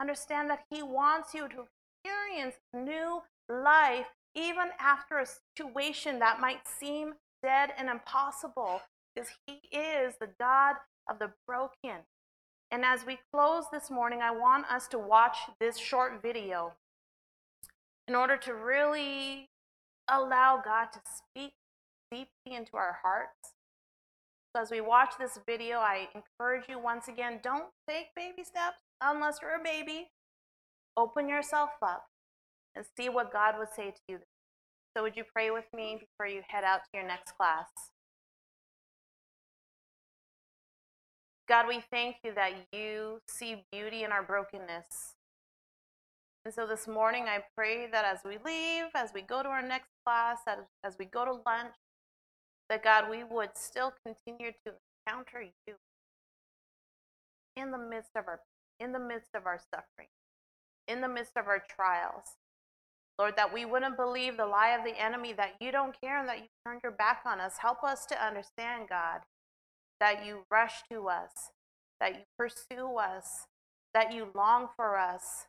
Understand 0.00 0.50
that 0.50 0.64
He 0.68 0.82
wants 0.82 1.32
you 1.32 1.48
to 1.48 1.64
experience 2.04 2.56
new 2.74 3.22
life 3.48 4.06
even 4.34 4.68
after 4.78 5.18
a 5.18 5.26
situation 5.26 6.18
that 6.18 6.40
might 6.40 6.66
seem 6.66 7.14
dead 7.42 7.70
and 7.78 7.88
impossible, 7.88 8.82
because 9.14 9.30
He 9.46 9.60
is 9.74 10.14
the 10.20 10.28
God 10.38 10.74
of 11.08 11.18
the 11.18 11.30
broken. 11.46 12.02
And 12.70 12.84
as 12.84 13.06
we 13.06 13.18
close 13.32 13.64
this 13.72 13.90
morning, 13.90 14.20
I 14.20 14.32
want 14.32 14.66
us 14.66 14.88
to 14.88 14.98
watch 14.98 15.36
this 15.60 15.78
short 15.78 16.20
video 16.20 16.72
in 18.08 18.16
order 18.16 18.36
to 18.36 18.54
really 18.54 19.48
allow 20.08 20.60
God 20.62 20.86
to 20.92 21.00
speak 21.04 21.52
deeply 22.10 22.56
into 22.56 22.76
our 22.76 22.98
hearts 23.02 23.55
so 24.56 24.62
as 24.62 24.70
we 24.70 24.80
watch 24.80 25.12
this 25.18 25.38
video, 25.46 25.80
I 25.80 26.08
encourage 26.14 26.64
you 26.66 26.78
once 26.78 27.08
again, 27.08 27.40
don't 27.42 27.66
take 27.86 28.06
baby 28.16 28.42
steps 28.42 28.78
unless 29.02 29.40
you're 29.42 29.60
a 29.60 29.62
baby. 29.62 30.08
Open 30.96 31.28
yourself 31.28 31.68
up 31.82 32.06
and 32.74 32.82
see 32.96 33.10
what 33.10 33.30
God 33.30 33.56
would 33.58 33.68
say 33.76 33.90
to 33.90 34.00
you. 34.08 34.18
So 34.96 35.02
would 35.02 35.14
you 35.14 35.24
pray 35.30 35.50
with 35.50 35.66
me 35.74 35.98
before 36.00 36.26
you 36.26 36.40
head 36.48 36.64
out 36.64 36.80
to 36.84 36.88
your 36.94 37.06
next 37.06 37.36
class? 37.36 37.66
God, 41.46 41.68
we 41.68 41.82
thank 41.90 42.16
you 42.24 42.32
that 42.34 42.52
you 42.72 43.18
see 43.28 43.62
beauty 43.70 44.04
in 44.04 44.10
our 44.10 44.22
brokenness. 44.22 45.16
And 46.46 46.54
so 46.54 46.66
this 46.66 46.88
morning, 46.88 47.26
I 47.28 47.40
pray 47.54 47.90
that 47.90 48.06
as 48.06 48.20
we 48.24 48.38
leave, 48.42 48.86
as 48.94 49.10
we 49.14 49.20
go 49.20 49.42
to 49.42 49.50
our 49.50 49.60
next 49.60 49.90
class, 50.06 50.38
as, 50.48 50.60
as 50.82 50.96
we 50.98 51.04
go 51.04 51.26
to 51.26 51.32
lunch, 51.44 51.74
that 52.68 52.82
God, 52.82 53.10
we 53.10 53.24
would 53.24 53.50
still 53.56 53.92
continue 54.04 54.52
to 54.66 54.72
encounter 55.06 55.42
you 55.42 55.74
in 57.56 57.70
the 57.70 57.78
midst 57.78 58.10
of 58.16 58.24
our 58.26 58.40
in 58.78 58.92
the 58.92 58.98
midst 58.98 59.30
of 59.34 59.46
our 59.46 59.58
suffering, 59.58 60.08
in 60.86 61.00
the 61.00 61.08
midst 61.08 61.32
of 61.36 61.46
our 61.46 61.62
trials. 61.74 62.36
Lord, 63.18 63.34
that 63.36 63.52
we 63.52 63.64
wouldn't 63.64 63.96
believe 63.96 64.36
the 64.36 64.44
lie 64.44 64.76
of 64.78 64.84
the 64.84 65.00
enemy 65.02 65.32
that 65.32 65.54
you 65.60 65.72
don't 65.72 65.98
care 65.98 66.20
and 66.20 66.28
that 66.28 66.38
you 66.38 66.48
turned 66.66 66.82
your 66.82 66.92
back 66.92 67.22
on 67.24 67.40
us. 67.40 67.54
Help 67.62 67.82
us 67.82 68.04
to 68.06 68.22
understand, 68.22 68.90
God, 68.90 69.20
that 70.00 70.26
you 70.26 70.44
rush 70.50 70.82
to 70.90 71.08
us, 71.08 71.52
that 71.98 72.14
you 72.14 72.20
pursue 72.38 72.96
us, 72.98 73.46
that 73.94 74.12
you 74.12 74.28
long 74.34 74.68
for 74.76 74.98
us. 74.98 75.46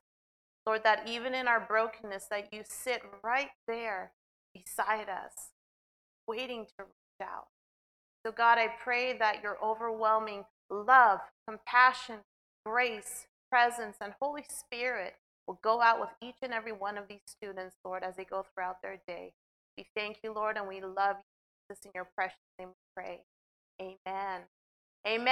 Lord, 0.66 0.84
that 0.86 1.08
even 1.08 1.34
in 1.34 1.48
our 1.48 1.60
brokenness, 1.60 2.28
that 2.30 2.54
you 2.54 2.62
sit 2.66 3.02
right 3.22 3.50
there 3.68 4.14
beside 4.54 5.10
us, 5.10 5.52
waiting 6.28 6.66
to 6.78 6.86
out. 7.22 7.48
So, 8.26 8.32
God, 8.32 8.58
I 8.58 8.68
pray 8.84 9.18
that 9.18 9.44
your 9.44 9.58
overwhelming 9.64 10.46
love, 10.70 11.20
compassion, 11.48 12.18
grace, 12.66 13.28
presence, 13.52 13.98
and 14.02 14.14
Holy 14.22 14.44
Spirit 14.50 15.16
will 15.48 15.60
go 15.64 15.82
out 15.82 16.00
with 16.00 16.10
each 16.22 16.38
and 16.42 16.54
every 16.54 16.74
one 16.74 16.98
of 16.98 17.08
these 17.08 17.22
students, 17.26 17.76
Lord, 17.86 18.04
as 18.04 18.16
they 18.18 18.26
go 18.26 18.46
throughout 18.54 18.82
their 18.82 19.00
day. 19.08 19.34
We 19.78 19.86
thank 19.96 20.18
you, 20.24 20.34
Lord, 20.34 20.58
and 20.58 20.68
we 20.68 20.82
love 20.82 21.18
you. 21.18 21.24
This 21.70 21.80
in 21.86 21.92
your 21.96 22.08
precious 22.16 22.38
name 22.60 22.70
we 22.70 23.04
pray. 23.04 23.22
Amen. 23.82 24.42
Amen. 25.08 25.28